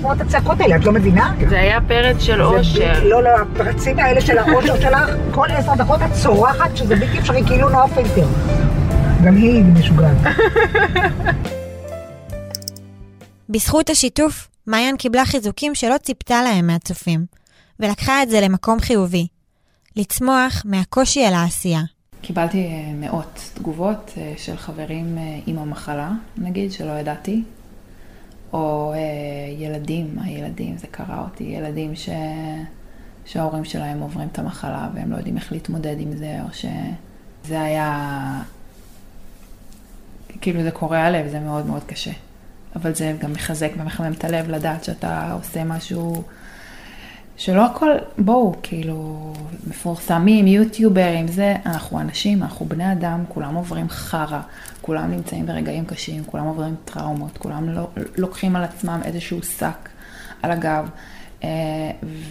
לשמוע 0.01 0.13
את 0.13 0.21
הצעקות 0.21 0.61
האלה, 0.61 0.75
את 0.75 0.85
לא 0.85 0.91
מבינה? 0.91 1.33
זה 1.49 1.59
היה 1.59 1.79
פרץ 1.87 2.21
של 2.21 2.41
אושר. 2.41 3.03
לא, 3.03 3.23
לא, 3.23 3.29
הפרצים 3.29 3.99
האלה 3.99 4.21
של 4.21 4.37
האושר 4.37 4.81
שלך, 4.81 5.09
כל 5.31 5.47
עשר 5.51 5.75
דקות 5.75 5.99
את 6.01 6.13
צורחת 6.23 6.77
שזה 6.77 6.95
בלתי 6.95 7.19
אפשרי, 7.19 7.43
כאילו 7.47 7.69
נועה 7.69 7.87
פילטר. 7.87 8.27
גם 9.25 9.35
היא 9.35 9.63
משוגעת. 9.63 10.17
בזכות 13.49 13.89
השיתוף, 13.89 14.47
מעיין 14.67 14.97
קיבלה 14.97 15.25
חיזוקים 15.25 15.75
שלא 15.75 15.97
ציפתה 15.97 16.41
להם 16.43 16.67
מהצופים, 16.67 17.25
ולקחה 17.79 18.23
את 18.23 18.29
זה 18.29 18.41
למקום 18.41 18.79
חיובי. 18.79 19.27
לצמוח 19.95 20.61
מהקושי 20.65 21.27
אל 21.27 21.33
העשייה. 21.33 21.81
קיבלתי 22.21 22.65
אה, 22.67 22.93
מאות 22.93 23.51
תגובות 23.53 24.11
אה, 24.17 24.33
של 24.37 24.57
חברים 24.57 25.17
אה, 25.17 25.39
עם 25.45 25.57
המחלה, 25.57 26.11
נגיד, 26.37 26.71
שלא 26.71 26.91
ידעתי, 26.91 27.43
או 28.53 28.93
ילדים, 29.57 30.19
הילדים, 30.21 30.77
זה 30.77 30.87
קרה 30.87 31.21
אותי, 31.21 31.43
ילדים 31.43 31.95
ש... 31.95 32.09
שההורים 33.25 33.65
שלהם 33.65 33.99
עוברים 33.99 34.27
את 34.31 34.39
המחלה 34.39 34.89
והם 34.93 35.11
לא 35.11 35.17
יודעים 35.17 35.37
איך 35.37 35.51
להתמודד 35.51 35.95
עם 35.99 36.17
זה, 36.17 36.39
או 36.43 36.47
שזה 36.53 37.61
היה, 37.61 38.41
כאילו 40.41 40.63
זה 40.63 40.71
קורע 40.71 41.09
לב, 41.09 41.27
זה 41.27 41.39
מאוד 41.39 41.65
מאוד 41.65 41.83
קשה. 41.83 42.11
אבל 42.75 42.95
זה 42.95 43.15
גם 43.19 43.33
מחזק 43.33 43.71
ומחמם 43.77 44.11
את 44.11 44.23
הלב 44.23 44.49
לדעת 44.49 44.83
שאתה 44.83 45.33
עושה 45.33 45.63
משהו 45.63 46.23
שלא 47.41 47.65
הכל, 47.65 47.89
בואו, 48.17 48.55
כאילו, 48.63 49.33
מפורסמים, 49.67 50.47
יוטיוברים, 50.47 51.27
זה, 51.27 51.55
אנחנו 51.65 51.99
אנשים, 51.99 52.43
אנחנו 52.43 52.65
בני 52.65 52.91
אדם, 52.91 53.23
כולם 53.27 53.55
עוברים 53.55 53.89
חרא, 53.89 54.39
כולם 54.81 55.11
נמצאים 55.11 55.45
ברגעים 55.45 55.85
קשים, 55.85 56.23
כולם 56.25 56.45
עוברים 56.45 56.75
טראומות, 56.85 57.37
כולם 57.37 57.69
לא, 57.69 57.87
לוקחים 58.17 58.55
על 58.55 58.63
עצמם 58.63 58.99
איזשהו 59.05 59.43
שק 59.43 59.89
על 60.41 60.51
הגב, 60.51 60.89
אה, 61.43 61.49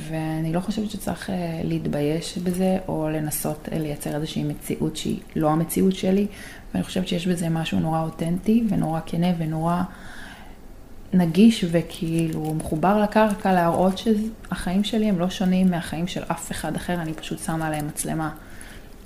ואני 0.09 0.53
לא 0.53 0.61
חושבת 0.61 0.91
שצריך 0.91 1.31
אה, 1.31 1.61
להתבייש 1.65 2.39
בזה, 2.39 2.79
או 2.89 3.09
לנסות 3.13 3.69
אה, 3.73 3.79
לייצר 3.79 4.17
איזושהי 4.17 4.45
מציאות 4.45 4.97
שהיא 4.97 5.21
לא 5.37 5.51
המציאות 5.51 5.95
שלי, 5.95 6.27
ואני 6.75 6.85
חושבת 6.85 7.09
שיש 7.09 7.27
בזה 7.27 7.49
משהו 7.49 7.81
נורא 7.81 8.03
אותנטי, 8.03 8.65
ונורא 8.69 9.01
כנה, 9.07 9.29
ונורא... 9.39 9.83
נגיש 11.13 11.65
וכאילו 11.71 12.55
מחובר 12.55 13.03
לקרקע 13.03 13.53
להראות 13.53 13.99
שהחיים 13.99 14.85
שלי 14.85 15.09
הם 15.09 15.19
לא 15.19 15.31
שונים 15.31 15.71
מהחיים 15.71 16.07
של 16.07 16.23
אף 16.27 16.53
אחד 16.53 16.77
אחר, 16.77 16.95
אני 16.95 17.15
פשוט 17.15 17.39
שמה 17.39 17.67
עליהם 17.67 17.87
מצלמה. 17.87 18.31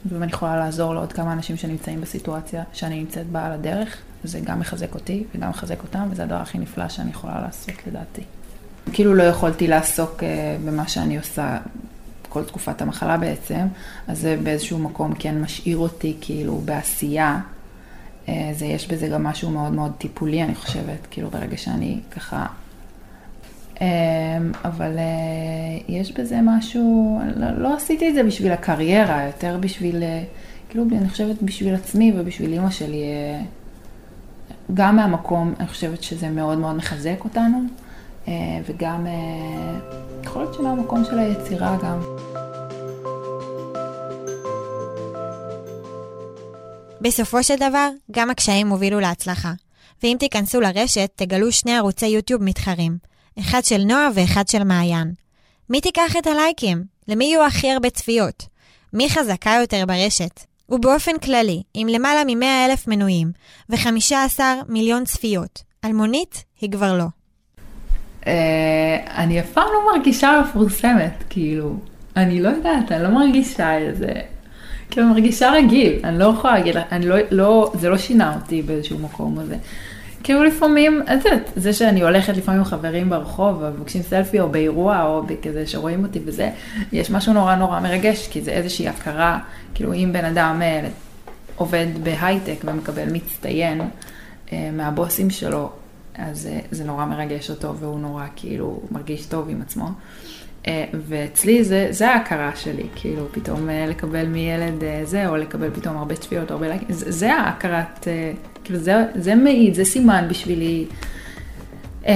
ואני 0.08 0.32
יכולה 0.32 0.56
לעזור 0.56 0.94
לעוד 0.94 1.12
כמה 1.12 1.32
אנשים 1.32 1.56
שנמצאים 1.56 2.00
בסיטואציה 2.00 2.62
שאני 2.72 3.00
נמצאת 3.00 3.26
בה 3.26 3.46
על 3.46 3.52
הדרך, 3.52 3.96
וזה 4.24 4.40
גם 4.40 4.60
מחזק 4.60 4.94
אותי 4.94 5.24
וגם 5.34 5.50
מחזק 5.50 5.82
אותם, 5.82 6.08
וזה 6.10 6.22
הדבר 6.22 6.36
הכי 6.36 6.58
נפלא 6.58 6.88
שאני 6.88 7.10
יכולה 7.10 7.40
לעשות 7.40 7.86
לדעתי. 7.86 8.22
כאילו 8.92 9.14
לא 9.14 9.22
יכולתי 9.22 9.66
לעסוק 9.66 10.20
uh, 10.20 10.22
במה 10.66 10.88
שאני 10.88 11.18
עושה 11.18 11.58
כל 12.28 12.44
תקופת 12.44 12.82
המחלה 12.82 13.16
בעצם, 13.16 13.66
אז 14.08 14.18
זה 14.18 14.36
באיזשהו 14.42 14.78
מקום 14.78 15.14
כן 15.14 15.40
משאיר 15.40 15.78
אותי 15.78 16.16
כאילו 16.20 16.58
בעשייה. 16.64 17.40
אה, 18.28 18.50
זה, 18.52 18.66
יש 18.66 18.88
בזה 18.88 19.08
גם 19.08 19.24
משהו 19.24 19.50
מאוד 19.50 19.72
מאוד 19.72 19.92
טיפולי, 19.98 20.42
אני 20.42 20.54
חושבת, 20.54 21.06
כאילו 21.10 21.30
ברגע 21.30 21.56
שאני 21.56 21.98
ככה... 22.10 22.46
אה, 23.80 23.86
אבל 24.64 24.98
אה, 24.98 25.04
יש 25.88 26.12
בזה 26.12 26.38
משהו, 26.42 27.20
לא, 27.36 27.50
לא 27.58 27.76
עשיתי 27.76 28.08
את 28.08 28.14
זה 28.14 28.22
בשביל 28.22 28.52
הקריירה, 28.52 29.24
יותר 29.26 29.56
בשביל, 29.60 30.02
כאילו, 30.68 30.84
אני 30.92 31.08
חושבת 31.08 31.42
בשביל 31.42 31.74
עצמי 31.74 32.12
ובשביל 32.16 32.52
אימא 32.52 32.70
שלי. 32.70 33.04
גם 34.74 34.96
מהמקום, 34.96 35.54
אני 35.60 35.68
חושבת 35.68 36.02
שזה 36.02 36.30
מאוד 36.30 36.58
מאוד 36.58 36.76
מחזק 36.76 37.24
אותנו, 37.24 37.58
וגם 38.66 39.06
יכול 40.24 40.42
להיות 40.42 40.54
שמהמקום 40.54 41.04
של 41.04 41.18
היצירה 41.18 41.76
גם. 41.82 42.23
בסופו 47.04 47.42
של 47.42 47.56
דבר, 47.56 47.88
גם 48.10 48.30
הקשיים 48.30 48.68
הובילו 48.68 49.00
להצלחה. 49.00 49.52
ואם 50.02 50.16
תיכנסו 50.20 50.60
לרשת, 50.60 51.10
תגלו 51.16 51.52
שני 51.52 51.76
ערוצי 51.76 52.06
יוטיוב 52.06 52.42
מתחרים. 52.42 52.96
אחד 53.40 53.64
של 53.64 53.82
נועה 53.84 54.08
ואחד 54.14 54.48
של 54.48 54.64
מעיין. 54.64 55.12
מי 55.70 55.80
תיקח 55.80 56.16
את 56.18 56.26
הלייקים? 56.26 56.84
למי 57.08 57.24
יהיו 57.24 57.46
הכי 57.46 57.70
הרבה 57.70 57.90
צפיות? 57.90 58.46
מי 58.92 59.10
חזקה 59.10 59.56
יותר 59.60 59.84
ברשת? 59.86 60.40
ובאופן 60.68 61.18
כללי, 61.18 61.62
עם 61.74 61.88
למעלה 61.88 62.24
מ-100 62.24 62.68
אלף 62.68 62.88
מנויים 62.88 63.32
ו-15 63.70 64.40
מיליון 64.68 65.04
צפיות, 65.04 65.62
אלמונית 65.84 66.44
היא 66.60 66.72
כבר 66.72 66.98
לא. 66.98 67.04
אה, 68.26 69.22
אני 69.22 69.40
אף 69.40 69.52
פעם 69.52 69.66
לא 69.72 69.92
מרגישה 69.92 70.42
מפורסמת, 70.44 71.24
כאילו, 71.30 71.76
אני 72.16 72.40
לא 72.40 72.48
יודעת, 72.48 72.92
אני 72.92 73.02
לא 73.02 73.08
מרגישה 73.08 73.78
איזה, 73.78 74.12
כאילו, 74.94 75.06
מרגישה 75.06 75.50
רגיל, 75.52 75.92
אני 76.04 76.18
לא 76.18 76.24
יכולה 76.24 76.54
להגיד, 76.54 76.76
אני 76.92 77.06
לא, 77.06 77.16
לא, 77.30 77.72
זה 77.80 77.88
לא 77.88 77.98
שינה 77.98 78.34
אותי 78.34 78.62
באיזשהו 78.62 78.98
מקום 78.98 79.38
הזה. 79.38 79.56
כאילו 80.22 80.44
לפעמים, 80.44 81.02
את 81.02 81.24
יודעת, 81.24 81.50
זה 81.56 81.72
שאני 81.72 82.02
הולכת 82.02 82.36
לפעמים 82.36 82.60
עם 82.60 82.64
חברים 82.64 83.10
ברחוב 83.10 83.62
ומבקשים 83.62 84.02
סלפי 84.02 84.40
או 84.40 84.48
באירוע 84.48 85.02
או 85.02 85.22
בכזה 85.22 85.66
שרואים 85.66 86.04
אותי 86.04 86.20
וזה, 86.24 86.50
יש 86.92 87.10
משהו 87.10 87.32
נורא 87.32 87.54
נורא 87.54 87.80
מרגש, 87.80 88.28
כי 88.28 88.42
זה 88.42 88.50
איזושהי 88.50 88.88
הכרה, 88.88 89.38
כאילו 89.74 89.94
אם 89.94 90.10
בן 90.12 90.24
אדם 90.24 90.62
אה, 90.62 90.88
עובד 91.56 91.86
בהייטק 92.02 92.56
ומקבל 92.64 93.12
מצטיין 93.12 93.80
אה, 94.52 94.70
מהבוסים 94.72 95.30
שלו, 95.30 95.70
אז 96.14 96.46
אה, 96.46 96.58
זה 96.70 96.84
נורא 96.84 97.04
מרגש 97.04 97.50
אותו 97.50 97.74
והוא 97.76 98.00
נורא 98.00 98.24
כאילו 98.36 98.80
מרגיש 98.90 99.26
טוב 99.26 99.48
עם 99.48 99.62
עצמו. 99.62 99.88
ואצלי 101.08 101.64
זה, 101.64 101.86
זה 101.90 102.10
ההכרה 102.10 102.50
שלי, 102.56 102.86
כאילו 102.94 103.26
פתאום 103.32 103.68
לקבל 103.88 104.26
מילד 104.26 104.82
זה, 105.04 105.28
או 105.28 105.36
לקבל 105.36 105.70
פתאום 105.74 105.96
הרבה 105.96 106.14
צפיות, 106.14 106.50
הרבה 106.50 106.68
לייקים, 106.68 106.88
זה, 106.90 107.12
זה 107.12 107.34
ההכרת... 107.34 108.08
כאילו 108.64 108.78
זה, 108.78 109.04
זה 109.14 109.34
מעיד, 109.34 109.74
זה 109.74 109.84
סימן 109.84 110.26
בשבילי 110.30 110.86
אה, 112.06 112.14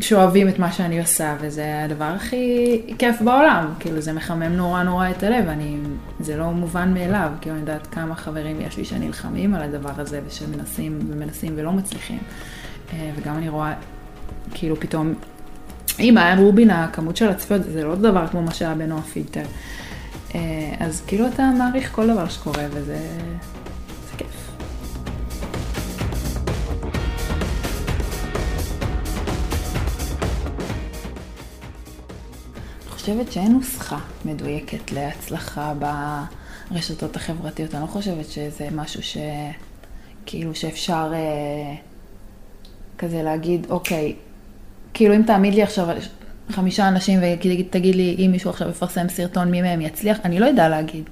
שאוהבים 0.00 0.48
את 0.48 0.58
מה 0.58 0.72
שאני 0.72 1.00
עושה, 1.00 1.36
וזה 1.40 1.84
הדבר 1.84 2.04
הכי 2.04 2.80
כיף 2.98 3.22
בעולם. 3.22 3.66
כאילו 3.80 4.00
זה 4.00 4.12
מחמם 4.12 4.42
נורא 4.42 4.82
נורא 4.82 5.10
את 5.10 5.22
הלב, 5.22 5.48
אני, 5.48 5.76
זה 6.20 6.36
לא 6.36 6.50
מובן 6.50 6.94
מאליו, 6.94 7.30
כאילו 7.40 7.54
אני 7.54 7.60
יודעת 7.60 7.86
כמה 7.86 8.14
חברים 8.14 8.60
יש 8.60 8.76
לי 8.76 8.84
שנלחמים 8.84 9.54
על 9.54 9.62
הדבר 9.62 9.92
הזה, 9.96 10.20
ושמנסים 10.26 10.98
ומנסים 11.08 11.52
ולא 11.56 11.72
מצליחים. 11.72 12.18
אה, 12.92 13.10
וגם 13.16 13.36
אני 13.36 13.48
רואה, 13.48 13.74
כאילו 14.54 14.76
פתאום, 14.76 15.14
עם 15.98 16.18
האם 16.18 16.38
רובין, 16.38 16.70
הכמות 16.70 17.16
של 17.16 17.28
הצפיות, 17.28 17.62
זה 17.64 17.84
לא 17.84 17.94
דבר 17.94 18.26
כמו 18.26 18.42
מה 18.42 18.54
שהיה 18.54 18.74
בנועה 18.74 19.02
פילטר. 19.02 19.44
אה, 20.34 20.40
אז 20.80 21.02
כאילו 21.06 21.26
אתה 21.26 21.50
מעריך 21.58 21.92
כל 21.92 22.06
דבר 22.06 22.28
שקורה, 22.28 22.64
וזה... 22.70 22.98
חושבת 33.02 33.32
שאין 33.32 33.52
נוסחה 33.52 33.98
מדויקת 34.24 34.92
להצלחה 34.92 35.72
ברשתות 36.70 37.16
החברתיות. 37.16 37.74
אני 37.74 37.82
לא 37.82 37.86
חושבת 37.86 38.30
שזה 38.30 38.68
משהו 38.72 39.02
ש... 39.02 39.16
כאילו 40.26 40.54
שאפשר 40.54 41.12
אה, 41.14 41.74
כזה 42.98 43.22
להגיד, 43.22 43.66
אוקיי, 43.70 44.14
כאילו 44.94 45.14
אם 45.14 45.22
תעמיד 45.22 45.54
לי 45.54 45.62
עכשיו 45.62 45.88
חמישה 46.50 46.88
אנשים 46.88 47.20
ותגיד 47.22 47.94
לי, 47.94 48.16
אם 48.18 48.30
מישהו 48.32 48.50
עכשיו 48.50 48.68
יפרסם 48.68 49.08
סרטון, 49.08 49.50
מי 49.50 49.62
מהם 49.62 49.80
יצליח, 49.80 50.18
אני 50.24 50.40
לא 50.40 50.46
יודע 50.46 50.68
להגיד. 50.68 51.04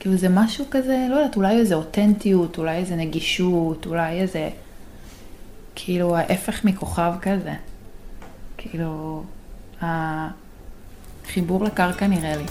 כאילו 0.00 0.16
זה 0.16 0.28
משהו 0.28 0.64
כזה, 0.70 1.06
לא 1.10 1.16
יודעת, 1.16 1.36
אולי 1.36 1.56
איזה 1.56 1.74
אותנטיות, 1.74 2.58
אולי 2.58 2.76
איזה 2.76 2.96
נגישות, 2.96 3.86
אולי 3.86 4.20
איזה, 4.20 4.48
כאילו 5.74 6.16
ההפך 6.16 6.64
מכוכב 6.64 7.12
כזה. 7.22 7.52
כאילו, 8.56 9.22
חיבור 11.26 11.64
לקרקע 11.64 12.06
נראה 12.06 12.36
לי. 12.36 12.44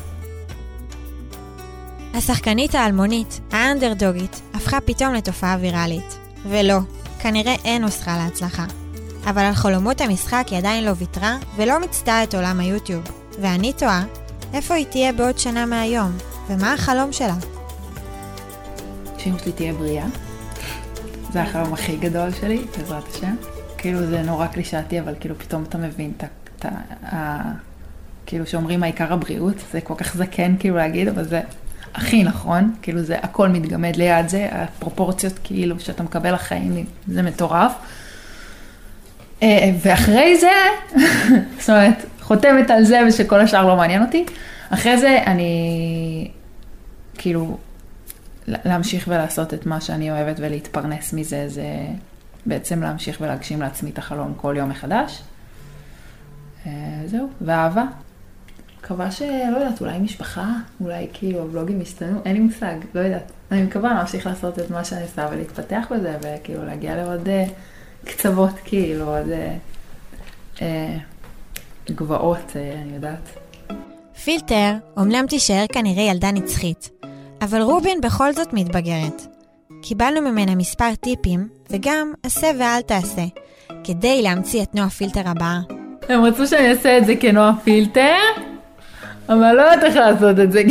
השחקנית 2.13 2.75
האלמונית, 2.75 3.39
האנדרדוגית, 3.51 4.41
הפכה 4.53 4.81
פתאום 4.81 5.13
לתופעה 5.13 5.57
ויראלית. 5.62 6.17
ולא, 6.49 6.77
כנראה 7.19 7.55
אין 7.65 7.81
נוסחה 7.81 8.17
להצלחה. 8.17 8.80
אבל 9.25 9.41
על 9.41 9.53
חלומות 9.53 10.01
המשחק 10.01 10.45
היא 10.49 10.57
עדיין 10.57 10.84
לא 10.84 10.91
ויתרה, 10.97 11.38
ולא 11.55 11.79
מיצתה 11.79 12.23
את 12.23 12.36
עולם 12.36 12.60
היוטיוב. 12.60 13.03
ואני 13.41 13.73
תוהה, 13.73 14.03
איפה 14.53 14.73
היא 14.73 14.86
תהיה 14.86 15.13
בעוד 15.13 15.39
שנה 15.39 15.65
מהיום? 15.65 16.12
ומה 16.49 16.73
החלום 16.73 17.13
שלה? 17.13 17.36
שאמא 19.17 19.38
שלי 19.38 19.51
תהיה 19.51 19.73
בריאה. 19.73 20.05
זה 21.34 21.41
החלום 21.41 21.73
הכי 21.73 21.97
גדול 21.97 22.29
שלי, 22.41 22.65
בעזרת 22.77 23.03
השם. 23.15 23.36
כאילו 23.77 24.05
זה 24.05 24.21
נורא 24.21 24.47
קלישאתי, 24.47 24.99
אבל 24.99 25.15
כאילו 25.19 25.36
פתאום 25.39 25.63
אתה 25.63 25.77
מבין 25.77 26.12
את 26.17 26.65
ה... 27.05 27.41
כאילו 28.25 28.45
שאומרים 28.47 28.84
העיקר 28.84 29.13
הבריאות, 29.13 29.55
זה 29.71 29.81
כל 29.81 29.95
כך 29.97 30.17
זקן 30.17 30.55
כאילו 30.60 30.75
להגיד, 30.75 31.07
אבל 31.07 31.23
זה 31.23 31.41
הכי 31.93 32.23
נכון, 32.23 32.73
כאילו 32.81 33.03
זה 33.03 33.17
הכל 33.21 33.49
מתגמד 33.49 33.95
ליד 33.95 34.29
זה, 34.29 34.47
הפרופורציות 34.51 35.34
כאילו 35.43 35.79
שאתה 35.79 36.03
מקבל 36.03 36.34
לחיים, 36.34 36.86
זה 37.07 37.21
מטורף. 37.21 37.71
אה, 39.43 39.71
ואחרי 39.82 40.38
זה, 40.38 40.51
זאת 41.60 41.69
אומרת, 41.69 42.06
חותמת 42.21 42.71
על 42.71 42.84
זה 42.84 42.99
ושכל 43.08 43.39
השאר 43.39 43.67
לא 43.67 43.75
מעניין 43.75 44.01
אותי. 44.01 44.25
אחרי 44.69 44.97
זה 44.97 45.23
אני, 45.25 46.32
כאילו, 47.17 47.58
להמשיך 48.47 49.06
ולעשות 49.08 49.54
את 49.54 49.65
מה 49.65 49.82
שאני 49.82 50.12
אוהבת 50.12 50.36
ולהתפרנס 50.39 51.13
מזה, 51.13 51.49
זה 51.49 51.65
בעצם 52.45 52.82
להמשיך 52.82 53.17
ולהגשים 53.21 53.62
לעצמי 53.62 53.89
את 53.89 53.97
החלום 53.97 54.34
כל 54.38 54.56
יום 54.58 54.69
מחדש. 54.69 55.21
אה, 56.65 56.71
זהו, 57.06 57.30
ואהבה. 57.41 57.84
מקווה 58.80 59.12
שלא 59.12 59.58
יודעת, 59.58 59.82
אולי 59.82 59.99
משפחה, 59.99 60.49
אולי 60.82 61.08
כאילו 61.13 61.41
הבלוגים 61.41 61.82
ישתנו, 61.82 62.19
אין 62.25 62.34
לי 62.34 62.39
מושג, 62.39 62.75
לא 62.93 62.99
יודעת. 62.99 63.32
אני 63.51 63.63
מקווה 63.63 63.93
להמשיך 63.93 64.27
לעשות 64.27 64.60
את 64.60 64.71
מה 64.71 64.84
שאני 64.84 65.01
עושה 65.01 65.27
ולהתפתח 65.32 65.88
בזה, 65.91 66.17
וכאילו 66.21 66.65
להגיע 66.65 66.95
לעוד 66.95 67.27
uh, 67.27 67.51
קצוות, 68.05 68.53
כאילו, 68.63 69.05
עוד 69.05 69.27
uh, 69.27 70.57
uh, 70.57 70.61
גבעות, 71.91 72.49
uh, 72.49 72.81
אני 72.81 72.95
יודעת. 72.95 73.29
פילטר 74.23 74.73
אומנם 74.97 75.25
תישאר 75.29 75.65
כנראה 75.73 76.03
ילדה 76.03 76.31
נצחית, 76.31 76.89
אבל 77.41 77.61
רובין 77.61 78.01
בכל 78.01 78.33
זאת 78.33 78.53
מתבגרת. 78.53 79.21
קיבלנו 79.81 80.21
ממנה 80.21 80.55
מספר 80.55 80.95
טיפים, 80.95 81.47
וגם 81.69 82.13
עשה 82.23 82.51
ואל 82.59 82.81
תעשה, 82.81 83.25
כדי 83.83 84.21
להמציא 84.21 84.63
את 84.63 84.75
נועה 84.75 84.89
פילטר 84.89 85.21
הבאה. 85.25 85.59
הם 86.09 86.23
רצו 86.23 86.47
שאני 86.47 86.69
אעשה 86.69 86.97
את 86.97 87.05
זה 87.05 87.15
כנועה 87.15 87.53
פילטר, 87.63 88.17
אבל 89.29 89.53
לא 89.55 89.61
יודעת 89.61 89.83
איך 89.83 89.95
לעשות 89.95 90.39
את 90.39 90.51
זה. 90.51 90.63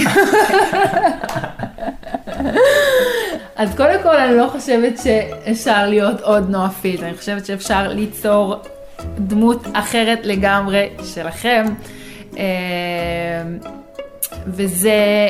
אז 3.60 3.74
קודם 3.76 4.02
כל 4.02 4.16
אני 4.16 4.36
לא 4.36 4.48
חושבת 4.52 4.98
שאפשר 4.98 5.86
להיות 5.86 6.20
עוד 6.20 6.50
נועה 6.50 6.70
פילד, 6.70 7.04
אני 7.04 7.16
חושבת 7.16 7.46
שאפשר 7.46 7.88
ליצור 7.88 8.56
דמות 9.18 9.66
אחרת 9.72 10.18
לגמרי 10.22 10.88
שלכם, 11.14 11.64
אה, 12.36 13.42
וזה 14.46 15.28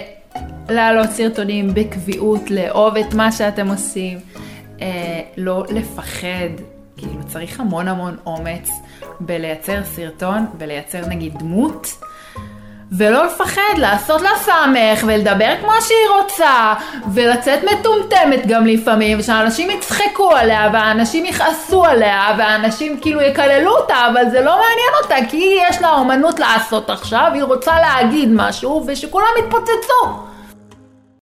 להעלות 0.69 1.11
סרטונים 1.11 1.75
בקביעות, 1.75 2.51
לאהוב 2.51 2.97
את 2.97 3.15
מה 3.15 3.33
שאתם 3.33 3.69
עושים, 3.69 4.19
אה, 4.81 5.21
לא 5.37 5.65
לפחד, 5.71 6.51
כאילו 6.97 7.25
צריך 7.27 7.61
המון 7.61 7.89
המון 7.89 8.17
אומץ 8.27 8.71
בלייצר 9.21 9.85
סרטון 9.85 10.47
ולייצר 10.59 11.07
נגיד 11.07 11.39
דמות. 11.39 11.87
ולא 12.93 13.27
לפחד 13.27 13.79
לעשות 13.79 14.21
לה 14.21 14.31
סמך 14.37 15.05
ולדבר 15.07 15.53
כמו 15.61 15.73
שהיא 15.81 16.09
רוצה 16.23 16.75
ולצאת 17.15 17.61
מטומטמת 17.65 18.47
גם 18.47 18.67
לפעמים 18.67 19.19
ושאנשים 19.19 19.71
יצחקו 19.71 20.31
עליה 20.31 20.71
ואנשים 20.73 21.25
יכעסו 21.25 21.85
עליה 21.85 22.35
ואנשים 22.39 23.01
כאילו 23.01 23.21
יקללו 23.21 23.77
אותה 23.77 24.09
אבל 24.13 24.31
זה 24.31 24.41
לא 24.41 24.51
מעניין 24.53 24.93
אותה 25.03 25.31
כי 25.31 25.59
יש 25.69 25.83
לה 25.83 25.91
אומנות 25.91 26.41
לעשות 26.41 26.91
עכשיו 26.91 27.31
היא 27.35 27.43
רוצה 27.43 27.73
להגיד 27.81 28.29
משהו 28.33 28.85
ושכולם 28.87 29.31
יתפוצצו 29.39 30.30